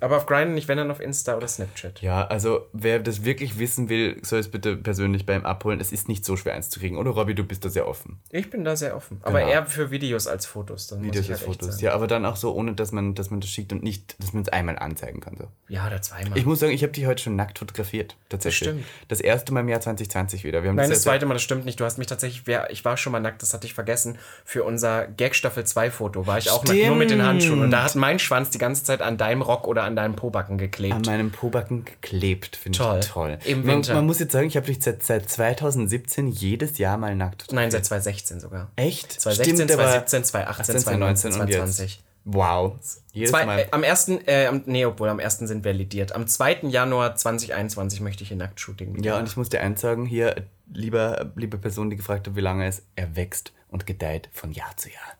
[0.00, 2.00] Aber auf Grindr nicht, wenn dann auf Insta oder Snapchat.
[2.02, 5.80] Ja, also wer das wirklich wissen will, soll es bitte persönlich bei ihm abholen.
[5.80, 6.96] Es ist nicht so schwer eins zu kriegen.
[6.98, 8.18] Oder Robby, du bist da sehr offen.
[8.30, 9.20] Ich bin da sehr offen.
[9.22, 9.52] Aber Genau.
[9.52, 10.86] eher für Videos als Fotos.
[10.88, 11.80] Dann Videos als halt echt Fotos.
[11.80, 14.32] Ja, aber dann auch so, ohne dass man, dass man das schickt und nicht, dass
[14.32, 15.36] man es einmal anzeigen kann.
[15.38, 15.48] So.
[15.68, 16.36] Ja, oder zweimal.
[16.38, 18.16] Ich muss sagen, ich habe dich heute schon nackt fotografiert.
[18.28, 18.68] Tatsächlich.
[18.68, 18.84] stimmt.
[19.08, 20.60] Das erste Mal im Jahr 2020 wieder.
[20.60, 21.78] Nein, das das zweite Mal, das stimmt nicht.
[21.80, 24.18] Du hast mich tatsächlich, ich war schon mal nackt, das hatte ich vergessen.
[24.44, 27.60] Für unser Gag Staffel 2 Foto war ich auch nackt, nur mit den Handschuhen.
[27.62, 30.58] Und da hat mein Schwanz die ganze Zeit an deinem Rock oder an deinem Pobacken
[30.58, 30.94] geklebt.
[30.94, 32.56] an meinem Pobacken geklebt.
[32.56, 33.38] Finde ich toll.
[33.44, 33.94] Im man, Winter.
[33.94, 37.70] man muss jetzt sagen, ich habe dich seit, seit 2017 jedes Jahr mal nackt Nein,
[37.70, 38.70] seit 2016 sogar.
[38.76, 39.12] Echt?
[39.12, 42.04] 2016, Stimmt, aber 2017, 2018, 2019, 2019 und jetzt.
[42.24, 42.78] Wow.
[43.12, 43.58] Jedes Zwei, Mal.
[43.60, 46.14] äh, am ersten, äh, am, nee, obwohl am ersten sind wir lidiert.
[46.14, 46.60] Am 2.
[46.68, 49.02] Januar 2021 möchte ich ein Nacktshooting.
[49.02, 50.34] Ja, und ich muss dir eins sagen, hier,
[50.72, 54.74] lieber, liebe Person, die gefragt hat, wie lange es, er wächst und gedeiht von Jahr
[54.76, 55.18] zu Jahr.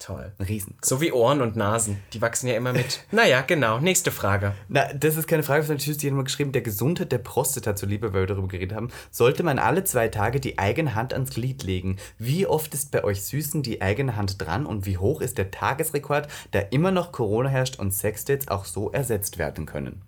[0.00, 0.32] Toll.
[0.40, 0.78] Riesen.
[0.80, 2.02] So wie Ohren und Nasen.
[2.14, 3.00] Die wachsen ja immer mit.
[3.10, 3.80] naja, genau.
[3.80, 4.54] Nächste Frage.
[4.66, 8.22] Na, das ist keine Frage, sondern tschüss, jemand geschrieben, der Gesundheit der Prostata zuliebe, weil
[8.22, 11.98] wir darüber geredet haben, sollte man alle zwei Tage die eigene Hand ans Glied legen.
[12.16, 15.50] Wie oft ist bei euch Süßen die eigene Hand dran und wie hoch ist der
[15.50, 20.00] Tagesrekord, da immer noch Corona herrscht und Sexdates auch so ersetzt werden können?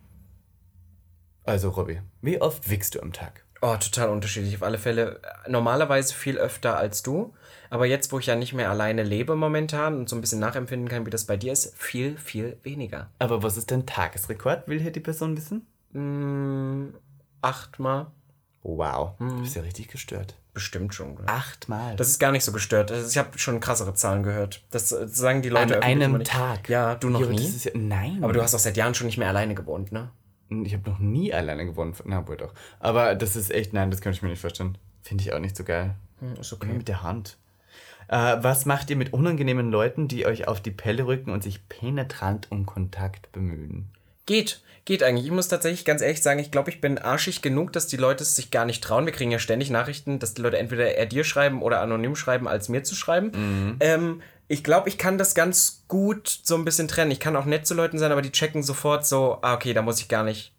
[1.44, 3.44] Also, Robby, wie oft wickst du am Tag?
[3.64, 4.56] Oh, total unterschiedlich.
[4.56, 7.32] Auf alle Fälle äh, normalerweise viel öfter als du.
[7.72, 10.90] Aber jetzt, wo ich ja nicht mehr alleine lebe momentan und so ein bisschen nachempfinden
[10.90, 13.08] kann, wie das bei dir ist, viel, viel weniger.
[13.18, 16.92] Aber was ist dein Tagesrekord, will hier die Person wissen?
[17.40, 18.08] Achtmal?
[18.62, 20.36] Wow, du bist ja richtig gestört.
[20.52, 21.16] Bestimmt schon.
[21.24, 21.96] Achtmal.
[21.96, 22.92] Das ist gar nicht so gestört.
[22.92, 24.62] Also ich habe schon krassere Zahlen gehört.
[24.70, 26.24] Das äh, sagen die Leute An einem.
[26.24, 26.68] Tag.
[26.68, 27.40] Ja, du noch aber nie.
[27.40, 28.22] Ja, nein.
[28.22, 30.10] Aber du hast auch seit Jahren schon nicht mehr alleine gewohnt, ne?
[30.50, 31.94] Ich habe noch nie alleine gewonnen.
[32.04, 32.52] Na, wohl doch.
[32.80, 34.76] Aber das ist echt, nein, das kann ich mir nicht vorstellen.
[35.00, 35.94] Finde ich auch nicht so geil.
[36.18, 36.72] Hm, ist Immer okay.
[36.74, 37.38] mit der Hand.
[38.08, 41.68] Äh, was macht ihr mit unangenehmen Leuten, die euch auf die Pelle rücken und sich
[41.68, 43.90] penetrant um Kontakt bemühen?
[44.26, 45.26] Geht, geht eigentlich.
[45.26, 48.22] Ich muss tatsächlich ganz ehrlich sagen, ich glaube, ich bin arschig genug, dass die Leute
[48.22, 49.06] es sich gar nicht trauen.
[49.06, 52.46] Wir kriegen ja ständig Nachrichten, dass die Leute entweder eher dir schreiben oder anonym schreiben,
[52.46, 53.78] als mir zu schreiben.
[53.80, 57.10] Ähm, ich glaube, ich kann das ganz gut so ein bisschen trennen.
[57.10, 59.82] Ich kann auch nett zu Leuten sein, aber die checken sofort so, ah, okay, da
[59.82, 60.52] muss ich gar nicht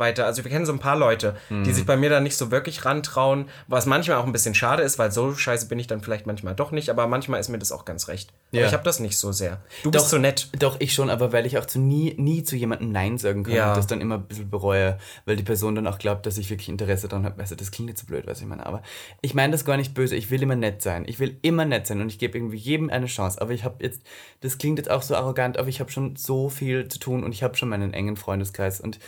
[0.00, 0.26] weiter.
[0.26, 2.84] Also wir kennen so ein paar Leute, die sich bei mir dann nicht so wirklich
[2.84, 6.26] rantrauen, was manchmal auch ein bisschen schade ist, weil so scheiße bin ich dann vielleicht
[6.26, 8.32] manchmal doch nicht, aber manchmal ist mir das auch ganz recht.
[8.50, 8.60] Ja.
[8.62, 9.60] Aber ich habe das nicht so sehr.
[9.84, 10.48] Du bist so nett.
[10.58, 13.54] Doch, ich schon, aber weil ich auch zu nie, nie zu jemandem Nein sagen kann
[13.54, 13.68] Ja.
[13.70, 16.50] und das dann immer ein bisschen bereue, weil die Person dann auch glaubt, dass ich
[16.50, 17.38] wirklich Interesse daran habe.
[17.40, 18.82] Weißt du, das klingt jetzt so blöd, was ich meine, aber
[19.20, 20.16] ich meine das gar nicht böse.
[20.16, 21.04] Ich will immer nett sein.
[21.06, 23.40] Ich will immer nett sein und ich gebe irgendwie jedem eine Chance.
[23.40, 24.00] Aber ich habe jetzt,
[24.40, 27.32] das klingt jetzt auch so arrogant, aber ich habe schon so viel zu tun und
[27.32, 28.98] ich habe schon meinen engen Freundeskreis und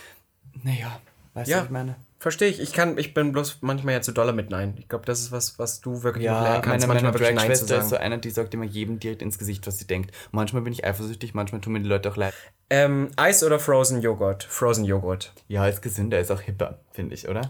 [0.63, 0.99] naja,
[1.33, 1.57] weißt du, Ja.
[1.59, 1.95] was ich meine?
[2.19, 2.61] Verstehe ich.
[2.61, 4.75] Ich kann, ich bin bloß manchmal ja zu doller mit Nein.
[4.77, 7.13] Ich glaube, das ist was, was du wirklich noch Ja, lernen kannst, meine, meine manchmal
[7.19, 9.77] wirklich Nein zu Drag-Schwester ist so einer, die sagt immer jedem direkt ins Gesicht, was
[9.77, 10.15] sie denkt.
[10.31, 12.33] Manchmal bin ich eifersüchtig, manchmal tun mir die Leute auch leid.
[12.69, 14.45] Ähm, Eis oder Frozen Joghurt?
[14.45, 15.33] Frozen Joghurt.
[15.49, 17.49] Ja, ist gesünder, ist auch hipper, finde ich, oder?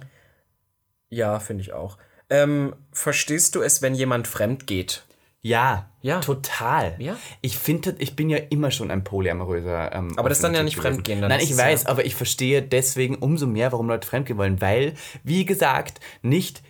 [1.09, 1.99] Ja, finde ich auch.
[2.31, 5.03] Ähm, verstehst du es, wenn jemand fremd geht?
[5.45, 6.21] Ja, Ja.
[6.21, 6.95] total.
[6.99, 7.17] Ja.
[7.41, 9.93] Ich finde, ich bin ja immer schon ein polyamoröser.
[9.93, 10.93] Ähm, Aber das ist dann ja nicht gewesen.
[10.95, 14.37] Fremdgehen, dann Nein, ich weiß, ja- aber ich verstehe deswegen umso mehr, warum Leute fremdgehen
[14.39, 16.63] wollen, weil, wie gesagt, nicht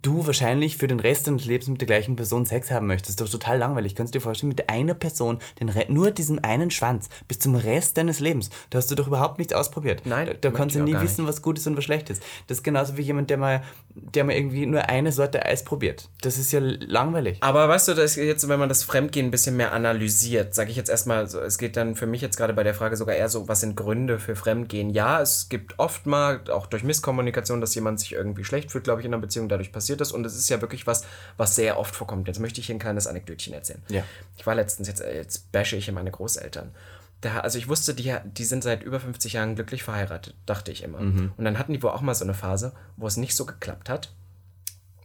[0.00, 3.20] du wahrscheinlich für den Rest deines Lebens mit der gleichen Person Sex haben möchtest.
[3.20, 3.94] Das ist doch total langweilig.
[3.94, 7.54] Kannst du dir vorstellen, mit einer Person, den Re nur diesem einen Schwanz, bis zum
[7.54, 8.50] Rest deines Lebens.
[8.70, 10.02] Da hast du doch überhaupt nichts ausprobiert.
[10.04, 12.22] Nein, Da, da kannst du nie wissen, was gut ist und was schlecht ist.
[12.46, 13.62] Das ist genauso wie jemand, der mal,
[13.94, 16.08] der mal irgendwie nur eine Sorte Eis probiert.
[16.22, 17.38] Das ist ja langweilig.
[17.40, 20.76] Aber weißt du, dass jetzt, wenn man das Fremdgehen ein bisschen mehr analysiert, sage ich
[20.76, 23.28] jetzt erstmal, so, es geht dann für mich jetzt gerade bei der Frage sogar eher
[23.28, 24.90] so, was sind Gründe für Fremdgehen?
[24.90, 29.00] Ja, es gibt oft mal, auch durch Misskommunikation, dass jemand sich irgendwie schlecht fühlt, glaube
[29.00, 30.12] ich, in einer Beziehung, dadurch passiert das.
[30.12, 31.04] Und es ist ja wirklich was,
[31.36, 32.28] was sehr oft vorkommt.
[32.28, 33.82] Jetzt möchte ich hier ein kleines Anekdötchen erzählen.
[33.88, 34.04] Ja.
[34.36, 36.72] Ich war letztens, jetzt, äh, jetzt bashe ich hier meine Großeltern.
[37.20, 40.82] Da, also ich wusste, die, die sind seit über 50 Jahren glücklich verheiratet, dachte ich
[40.82, 40.98] immer.
[41.36, 43.88] Und dann hatten die wohl auch mal so eine Phase, wo es nicht so geklappt
[43.88, 44.12] hat.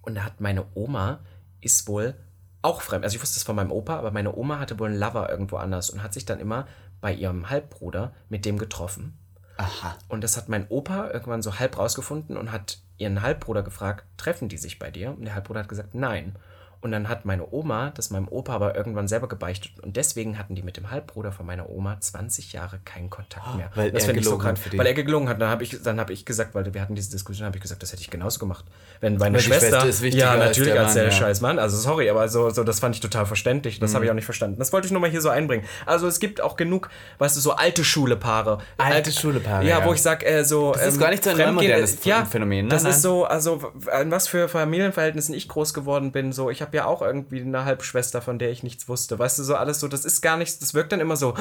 [0.01, 1.19] Und da hat meine Oma,
[1.61, 2.15] ist wohl
[2.61, 3.03] auch fremd.
[3.03, 5.57] Also ich wusste es von meinem Opa, aber meine Oma hatte wohl einen Lover irgendwo
[5.57, 6.67] anders und hat sich dann immer
[7.01, 9.17] bei ihrem Halbbruder mit dem getroffen.
[9.57, 9.95] Aha.
[10.07, 14.49] Und das hat mein Opa irgendwann so halb rausgefunden und hat ihren Halbbruder gefragt, treffen
[14.49, 15.11] die sich bei dir?
[15.11, 16.35] Und der Halbbruder hat gesagt, nein.
[16.81, 19.71] Und dann hat meine Oma das meinem Opa aber irgendwann selber gebeichtet.
[19.81, 23.69] Und deswegen hatten die mit dem Halbbruder von meiner Oma 20 Jahre keinen Kontakt mehr.
[23.75, 24.57] weil das er ich gelogen krank.
[24.75, 25.41] Weil er gelogen hat.
[25.41, 27.81] Dann habe ich, dann hab ich gesagt, weil wir hatten diese Diskussion, habe ich gesagt,
[27.81, 28.65] das hätte ich genauso gemacht.
[29.01, 31.17] Wenn meine Weil Schwester, ja, als natürlich der als der, Mann, ja.
[31.17, 31.59] scheiß Mann.
[31.59, 33.79] Also sorry, aber so, so das fand ich total verständlich.
[33.79, 34.05] Das habe Mhm.
[34.05, 34.59] ich auch nicht verstanden.
[34.59, 35.65] Das wollte ich nur mal hier so einbringen.
[35.85, 38.59] Also es gibt auch genug, weißt du, so alte Schule-Paare.
[38.77, 39.85] Alte Äh, Schule-Paare, Ja, ja.
[39.85, 40.73] wo ich sag, äh, so.
[40.73, 42.71] Das ist gar nicht so ein neumodernes ja, Phänomen, ne?
[42.71, 42.91] Das Nein.
[42.91, 46.31] ist so, also an was für Familienverhältnissen ich groß geworden bin.
[46.31, 49.17] So, ich habe ja auch irgendwie eine Halbschwester, von der ich nichts wusste.
[49.19, 51.33] Weißt du, so alles so, das ist gar nichts, das wirkt dann immer so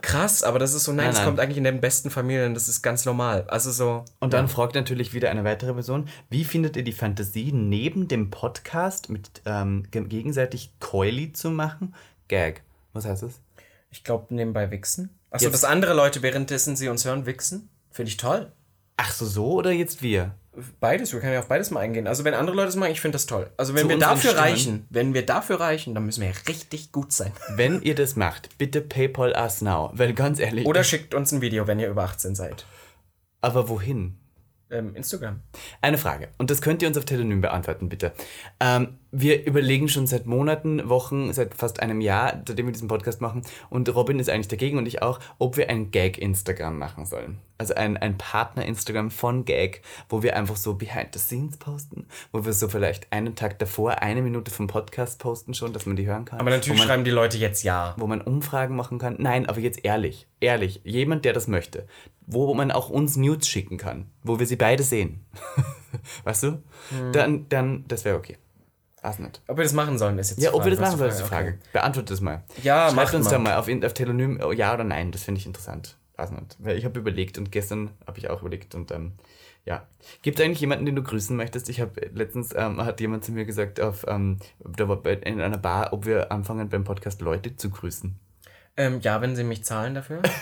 [0.00, 1.26] krass, aber das ist so, nein, Nein, das nein.
[1.26, 3.44] kommt eigentlich in den besten Familien, das ist ganz normal.
[3.48, 4.04] Also so.
[4.20, 8.30] Und dann fragt natürlich wieder eine weitere Person, wie findet ihr die Fantasie, neben dem
[8.30, 11.94] Podcast mit ähm, ge- gegenseitig Coily zu machen?
[12.28, 12.62] Gag.
[12.92, 13.40] Was heißt das?
[13.90, 15.10] Ich glaube, nebenbei wichsen.
[15.30, 18.52] Achso, dass andere Leute, währenddessen sie uns hören, wichsen, finde ich toll.
[18.96, 20.34] Ach so, so oder jetzt wir?
[20.80, 22.06] Beides, wir können ja auf beides mal eingehen.
[22.06, 23.50] Also wenn andere Leute es machen, ich finde das toll.
[23.56, 24.38] Also wenn Zu wir dafür Stimmen.
[24.38, 27.32] reichen, wenn wir dafür reichen, dann müssen wir ja richtig gut sein.
[27.56, 29.90] Wenn ihr das macht, bitte PayPal us now.
[29.94, 30.66] Weil ganz ehrlich.
[30.66, 32.66] Oder schickt uns ein Video, wenn ihr über 18 seid.
[33.40, 34.18] aber wohin?
[34.72, 35.40] Ähm, Instagram.
[35.82, 36.28] Eine Frage.
[36.38, 38.12] Und das könnt ihr uns auf Telonym beantworten, bitte.
[38.58, 43.20] Ähm, wir überlegen schon seit Monaten, Wochen, seit fast einem Jahr, seitdem wir diesen Podcast
[43.20, 47.38] machen, und Robin ist eigentlich dagegen und ich auch, ob wir ein Gag-Instagram machen sollen.
[47.58, 52.44] Also ein, ein Partner-Instagram von Gag, wo wir einfach so behind the scenes posten, wo
[52.46, 56.06] wir so vielleicht einen Tag davor eine Minute vom Podcast posten schon, dass man die
[56.06, 56.40] hören kann.
[56.40, 57.94] Aber natürlich man, schreiben die Leute jetzt ja.
[57.98, 59.16] wo man Umfragen machen kann.
[59.18, 61.86] Nein, aber jetzt ehrlich, ehrlich, jemand, der das möchte,
[62.26, 65.24] wo man auch uns Nudes schicken kann, wo wir sie beide sehen.
[66.24, 66.62] weißt du?
[67.12, 68.38] Dann, dann, das wäre okay.
[69.02, 69.42] Weiß nicht.
[69.48, 70.76] Ob wir das machen sollen, ist jetzt Ja, die ob wir Frage.
[70.76, 71.34] das machen sollen, ist die Okay.
[71.34, 71.58] Frage.
[71.72, 72.44] Beantwortet das mal.
[72.62, 73.30] Ja, Schreibt uns mal.
[73.32, 75.96] da mal auf, auf Telonym, oh, ja oder nein, das finde ich interessant.
[76.16, 76.56] Weiß nicht.
[76.60, 79.12] Weil ich habe überlegt und gestern habe ich auch überlegt und ähm,
[79.64, 79.86] ja.
[80.22, 81.68] Gibt es eigentlich jemanden, den du grüßen möchtest?
[81.68, 85.40] Ich habe letztens, ähm, hat jemand zu mir gesagt, auf, ähm, da war bei, in
[85.40, 88.16] einer Bar, ob wir anfangen beim Podcast Leute zu grüßen.
[88.76, 90.22] Ähm, ja, wenn sie mich zahlen dafür.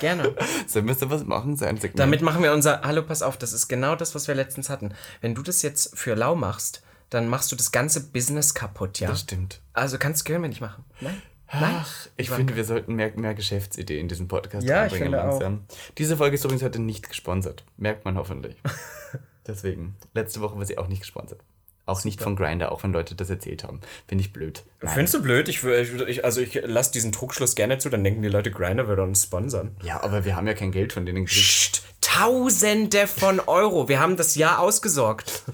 [0.00, 0.34] Gerne.
[0.66, 1.56] Sollen wir sowas machen?
[1.56, 1.98] So ein Segment?
[2.00, 2.82] Damit machen wir unser.
[2.82, 4.94] Hallo, pass auf, das ist genau das, was wir letztens hatten.
[5.20, 9.08] Wenn du das jetzt für lau machst, dann machst du das ganze Business kaputt, ja?
[9.08, 9.60] Das stimmt.
[9.72, 10.84] Also kannst können wir nicht machen.
[11.00, 11.20] Nein?
[11.52, 11.76] Nein?
[11.80, 15.30] Ach, ich finde, wir sollten mehr, mehr Geschäftsideen in diesen Podcast Ja, ich finde auch.
[15.40, 15.64] langsam.
[15.98, 17.64] Diese Folge ist übrigens heute nicht gesponsert.
[17.76, 18.56] Merkt man hoffentlich.
[19.46, 19.96] Deswegen.
[20.14, 21.40] Letzte Woche war sie auch nicht gesponsert.
[21.86, 23.80] Auch nicht von Grinder, auch wenn Leute das erzählt haben.
[24.06, 24.62] Finde ich blöd.
[24.80, 24.94] Nein.
[24.94, 25.48] Findest du blöd?
[25.48, 29.02] Ich, ich, also ich lasse diesen Trugschluss gerne zu, dann denken die Leute, Grindr würde
[29.02, 29.76] uns sponsern.
[29.82, 31.40] Ja, aber wir haben ja kein Geld von denen gekriegt.
[31.40, 33.88] Psst, Tausende von Euro.
[33.88, 35.44] Wir haben das Jahr ausgesorgt.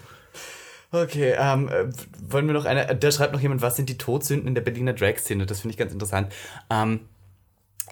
[0.92, 1.86] Okay, ähm, äh,
[2.30, 2.94] wollen wir noch eine.
[2.96, 5.44] Da schreibt noch jemand, was sind die Todsünden in der Berliner Drag-Szene?
[5.44, 6.32] Das finde ich ganz interessant.
[6.70, 7.00] Ähm,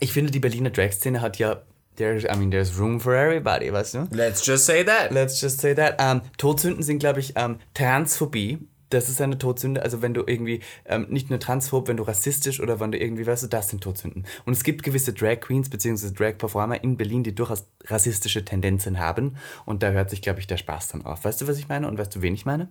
[0.00, 1.62] ich finde, die Berliner Drag-Szene hat ja.
[1.96, 4.08] There's, I mean, there's room for everybody, weißt du?
[4.10, 5.12] Let's just say that.
[5.12, 5.96] Let's just say that.
[5.98, 8.58] Ähm, Todsünden sind, glaube ich, ähm, Transphobie.
[8.90, 9.82] Das ist eine Todsünde.
[9.82, 13.26] Also wenn du irgendwie ähm, nicht nur transphob, wenn du rassistisch oder wenn du irgendwie,
[13.26, 14.24] weißt du, das sind Todsünden.
[14.44, 16.12] Und es gibt gewisse Drag Queens bzw.
[16.12, 19.36] Drag Performer in Berlin, die durchaus rassistische Tendenzen haben.
[19.64, 21.24] Und da hört sich, glaube ich, der Spaß dann auf.
[21.24, 21.88] Weißt du, was ich meine?
[21.88, 22.68] Und weißt du, wen ich meine?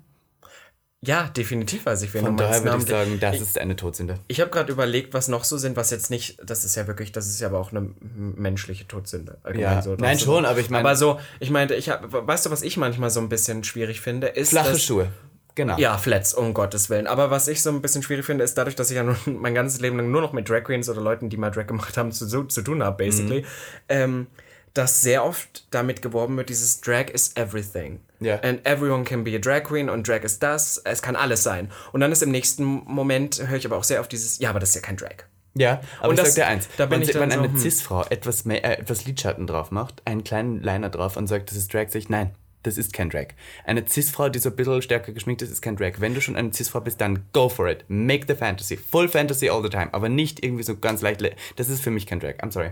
[1.06, 4.20] Ja, definitiv weiß ich, wen Von daher würde ich sagen, das ist eine Todsünde.
[4.28, 7.12] Ich habe gerade überlegt, was noch so sind, was jetzt nicht, das ist ja wirklich,
[7.12, 7.90] das ist ja aber auch eine
[8.36, 9.38] menschliche Todsünde.
[9.44, 12.12] allgemein Ja, so, nein, das- schon, aber ich meine- Aber so, ich meinte, ich hab,
[12.12, 14.50] weißt du, was ich manchmal so ein bisschen schwierig finde, ist.
[14.52, 15.10] Flache dass, Schuhe.
[15.56, 15.78] Genau.
[15.78, 17.06] Ja, Flats, um Gottes Willen.
[17.06, 19.54] Aber was ich so ein bisschen schwierig finde, ist dadurch, dass ich ja nun mein
[19.54, 22.12] ganzes Leben lang nur noch mit Drag Queens oder Leuten, die mal Drag gemacht haben,
[22.12, 23.46] zu, zu, zu tun habe, basically, Mhm.
[23.90, 24.28] ähm,
[24.74, 28.00] dass sehr oft damit geworben wird, dieses Drag is everything.
[28.20, 28.40] Ja.
[28.42, 31.70] And everyone can be a Drag Queen und Drag ist das, es kann alles sein.
[31.92, 34.60] Und dann ist im nächsten Moment, höre ich aber auch sehr oft dieses, ja, aber
[34.60, 35.26] das ist ja kein Drag.
[35.56, 37.48] Ja, aber Und ich das- sag dir eins, da bin wenn, ich wenn dann eine
[37.50, 37.60] so, hm.
[37.60, 41.58] Cis-Frau etwas, mehr, äh, etwas Lidschatten drauf macht, einen kleinen Liner drauf und sagt, das
[41.58, 42.32] ist Drag, sag ich, nein,
[42.64, 43.28] Das ist kein Drag.
[43.66, 45.96] Eine Cis-Frau, die so ein bisschen stärker geschminkt ist, ist kein Drag.
[46.00, 47.84] Wenn du schon eine Cis-Frau bist, dann go for it.
[47.90, 48.78] Make the fantasy.
[48.78, 49.90] Full fantasy all the time.
[49.92, 51.20] Aber nicht irgendwie so ganz leicht.
[51.20, 52.36] le- Das ist für mich kein Drag.
[52.42, 52.70] I'm sorry.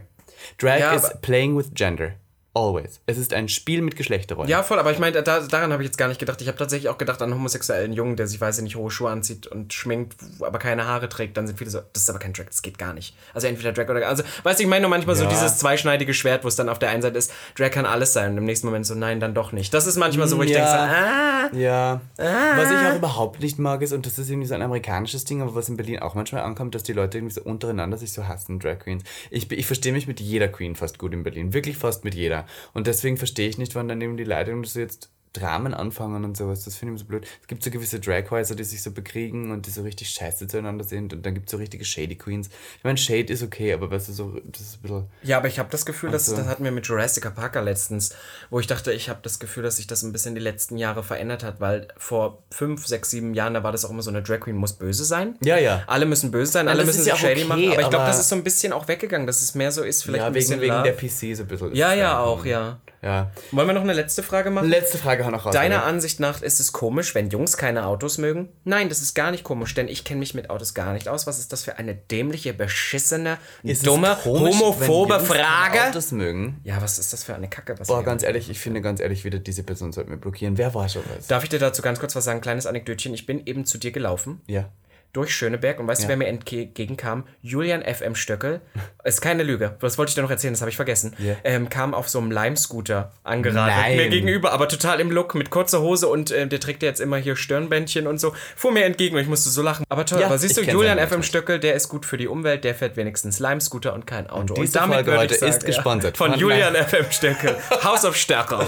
[0.57, 2.15] Drag Ja, is playing with gender.
[2.53, 2.99] Always.
[3.05, 4.49] Es ist ein Spiel mit Geschlechterrollen.
[4.49, 6.41] Ja, voll, aber ich meine, da, daran habe ich jetzt gar nicht gedacht.
[6.41, 8.91] Ich habe tatsächlich auch gedacht an einen homosexuellen Jungen, der sich, weiß ich nicht, hohe
[8.91, 11.37] Schuhe anzieht und schminkt, aber keine Haare trägt.
[11.37, 13.15] Dann sind viele so, das ist aber kein Drag, das geht gar nicht.
[13.33, 14.05] Also entweder Drag oder.
[14.05, 15.29] Also, weißt du, ich meine nur manchmal so Ja.
[15.29, 18.31] dieses zweischneidige Schwert, wo es dann auf der einen Seite ist, Drag kann alles sein
[18.33, 19.73] und im nächsten Moment so, nein, dann doch nicht.
[19.73, 22.01] Das ist manchmal so, wo ich denke, so, ah, Ja.
[22.17, 25.41] Was ich auch überhaupt nicht mag, ist, und das ist irgendwie so ein amerikanisches Ding,
[25.41, 28.27] aber was in Berlin auch manchmal ankommt, dass die Leute irgendwie so untereinander sich so
[28.27, 29.03] hassen, Drag Queens.
[29.29, 31.53] Ich, ich verstehe mich mit jeder Queen fast gut in Berlin.
[31.53, 32.40] Wirklich fast mit jeder.
[32.73, 36.35] Und deswegen verstehe ich nicht, wann dann eben die irgendwie so jetzt Dramen anfangen und
[36.35, 36.65] sowas.
[36.65, 37.25] Das finde ich immer so blöd.
[37.41, 40.83] Es gibt so gewisse Draghäuser, die sich so bekriegen und die so richtig scheiße zueinander
[40.83, 41.13] sind.
[41.13, 42.49] Und dann gibt es so richtige Shady Queens.
[42.77, 45.05] Ich meine, Shade ist okay, aber weißt du, so, das ist ein bisschen.
[45.23, 46.35] Ja, aber ich habe das Gefühl, dass, so.
[46.35, 48.13] das hatten wir mit Jurassic Parker letztens,
[48.49, 51.01] wo ich dachte, ich habe das Gefühl, dass sich das ein bisschen die letzten Jahre
[51.03, 54.21] verändert hat, weil vor fünf, sechs, sieben Jahren, da war das auch immer so eine
[54.21, 55.35] Drag Queen muss böse sein.
[55.43, 55.83] Ja, ja.
[55.87, 57.63] Alle müssen böse sein, alle müssen sich ja shady okay, machen.
[57.71, 59.83] Aber ich glaube, aber- das ist so ein bisschen auch weggegangen, dass es mehr so
[59.83, 60.83] ist, vielleicht Ja, ein wegen, wegen Love.
[60.83, 61.73] der PC so ein bisschen.
[61.75, 62.81] Ja, ja, auch, ja.
[63.01, 63.31] Ja.
[63.51, 64.69] Wollen wir noch eine letzte Frage machen?
[64.69, 65.53] Letzte Frage noch raus.
[65.53, 65.85] Deiner oder?
[65.85, 68.49] Ansicht nach ist es komisch, wenn Jungs keine Autos mögen?
[68.63, 71.25] Nein, das ist gar nicht komisch, denn ich kenne mich mit Autos gar nicht aus.
[71.25, 75.43] Was ist das für eine dämliche, beschissene, Ist es dumme, komisch, homophobe wenn Jungs keine
[75.43, 75.89] Frage?
[75.89, 76.59] Autos mögen.
[76.63, 77.79] Ja, was ist das für eine Kacke?
[77.79, 80.57] Was Boah, ganz ehrlich, ich finde ganz ehrlich, wieder diese Person sollten wir blockieren.
[80.57, 81.27] Wer war schon was?
[81.27, 82.41] Darf ich dir dazu ganz kurz was sagen?
[82.41, 83.13] Kleines Anekdötchen.
[83.15, 84.41] Ich bin eben zu dir gelaufen.
[84.45, 84.69] Ja.
[85.13, 87.25] Durch Schöneberg und weißt du, wer mir entgegenkam?
[87.41, 88.61] Julian FM Stöckel.
[89.03, 89.75] Ist keine Lüge.
[89.79, 91.15] Das wollte ich dir noch erzählen, das habe ich vergessen.
[91.17, 91.35] Ja.
[91.43, 93.75] Ähm, kam auf so einem Lime-Scooter angeradelt.
[93.77, 93.97] Nein.
[93.97, 97.01] Mir gegenüber, aber total im Look, mit kurzer Hose und äh, der trägt ja jetzt
[97.01, 98.33] immer hier Stirnbändchen und so.
[98.55, 99.85] Fuhr mir entgegen und ich musste so lachen.
[99.89, 102.63] Aber toll, Ja, aber siehst du, Julian FM Stöckel, der ist gut für die Umwelt,
[102.63, 104.53] der fährt wenigstens Lime-Scooter und kein Auto.
[104.53, 107.55] diese Folge würde heute ich sagen, ist gesponsert Von von Julian FM Stöckel.
[107.83, 108.65] House of Stärker.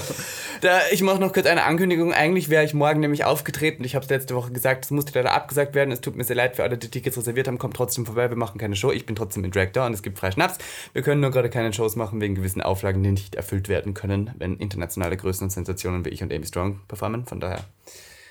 [0.61, 2.13] Da, ich mache noch kurz eine Ankündigung.
[2.13, 3.83] Eigentlich wäre ich morgen nämlich aufgetreten.
[3.83, 5.91] Ich habe es letzte Woche gesagt, es musste leider abgesagt werden.
[5.91, 7.57] Es tut mir sehr leid für alle, die Tickets reserviert haben.
[7.57, 8.91] Kommt trotzdem vorbei, wir machen keine Show.
[8.91, 10.57] Ich bin trotzdem in Drag da und es gibt frei Schnaps.
[10.93, 14.31] Wir können nur gerade keine Shows machen wegen gewissen Auflagen, die nicht erfüllt werden können,
[14.37, 17.25] wenn internationale Größen und Sensationen wie ich und Amy Strong performen.
[17.25, 17.63] Von daher.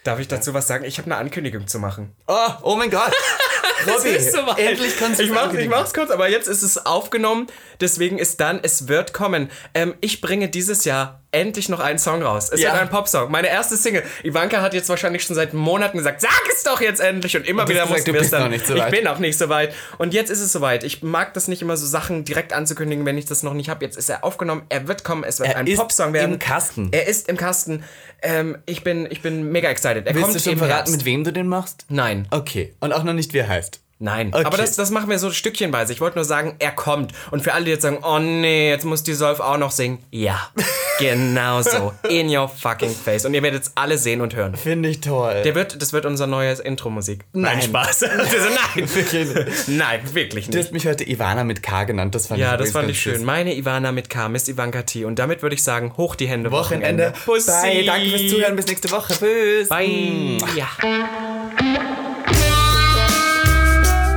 [0.04, 0.84] Darf ich dazu was sagen?
[0.84, 2.12] Ich habe eine Ankündigung zu machen.
[2.26, 3.12] Oh, oh mein Gott!
[3.86, 4.16] Robby,
[4.62, 7.46] endlich kannst du ich es mach's, ich mach's kurz, aber jetzt ist es aufgenommen.
[7.80, 9.50] Deswegen ist dann, es wird kommen.
[9.74, 12.50] Ähm, ich bringe dieses Jahr endlich noch einen Song raus.
[12.52, 12.72] Es Ja.
[12.72, 13.30] wird ein Popsong.
[13.30, 14.02] Meine erste Single.
[14.22, 17.34] Ivanka hat jetzt wahrscheinlich schon seit Monaten gesagt, sag es doch jetzt endlich.
[17.36, 18.52] Und immer Und wieder mussten du wir es dann.
[18.64, 19.74] so ich bin noch nicht so weit.
[19.98, 20.84] Und jetzt ist es soweit.
[20.84, 23.82] Ich mag das nicht immer so Sachen direkt anzukündigen, wenn ich das noch nicht habe.
[23.84, 24.62] Jetzt ist er aufgenommen.
[24.68, 25.24] Er wird kommen.
[25.24, 26.34] Es wird Er ein Popsong werden.
[26.34, 26.88] im Kasten.
[26.92, 27.82] Er ist im Kasten.
[28.20, 30.06] Ähm, ich, bin, ich bin mega excited.
[30.06, 30.92] Er Willst kommt du schon verraten, Herbst.
[30.96, 31.86] mit wem du den machst?
[31.88, 32.28] Nein.
[32.30, 32.74] Okay.
[32.80, 33.80] Und auch noch nicht, wie er heißt.
[34.04, 34.44] Nein, Okay.
[34.44, 35.92] aber das, das machen wir so stückchenweise.
[35.92, 37.12] Ich wollte nur sagen, er kommt.
[37.30, 40.00] Und für alle, die jetzt sagen, oh nee, jetzt muss die Solf auch noch singen.
[40.10, 40.48] Ja,
[40.98, 41.92] genau so.
[42.08, 43.24] In your fucking face.
[43.24, 44.56] Und ihr werdet es alle sehen und hören.
[44.56, 45.42] Finde ich toll.
[45.44, 47.24] Der wird, das wird unser neues Intro-Musik.
[47.32, 47.62] Nein.
[47.62, 48.02] Spaß.
[48.12, 49.68] Also, nein, Wirklich nicht.
[49.68, 50.66] nein, wirklich Du nicht.
[50.66, 52.14] hast mich heute Ivana mit K genannt.
[52.16, 53.16] Das fand Ja, ich das fand ich schön.
[53.16, 53.22] süß.
[53.24, 55.04] Meine Ivana mit K, Miss Ivanka T.
[55.04, 56.50] Und damit würde ich sagen, hoch die Hände.
[56.50, 57.12] Wochenende.
[57.24, 57.50] Pussy.
[57.50, 57.84] Bye.
[57.84, 58.56] Danke fürs Zuhören.
[58.56, 59.14] Bis nächste Woche.
[59.14, 59.68] Tschüss.
[59.68, 60.38] Bye.
[60.56, 60.66] Ja.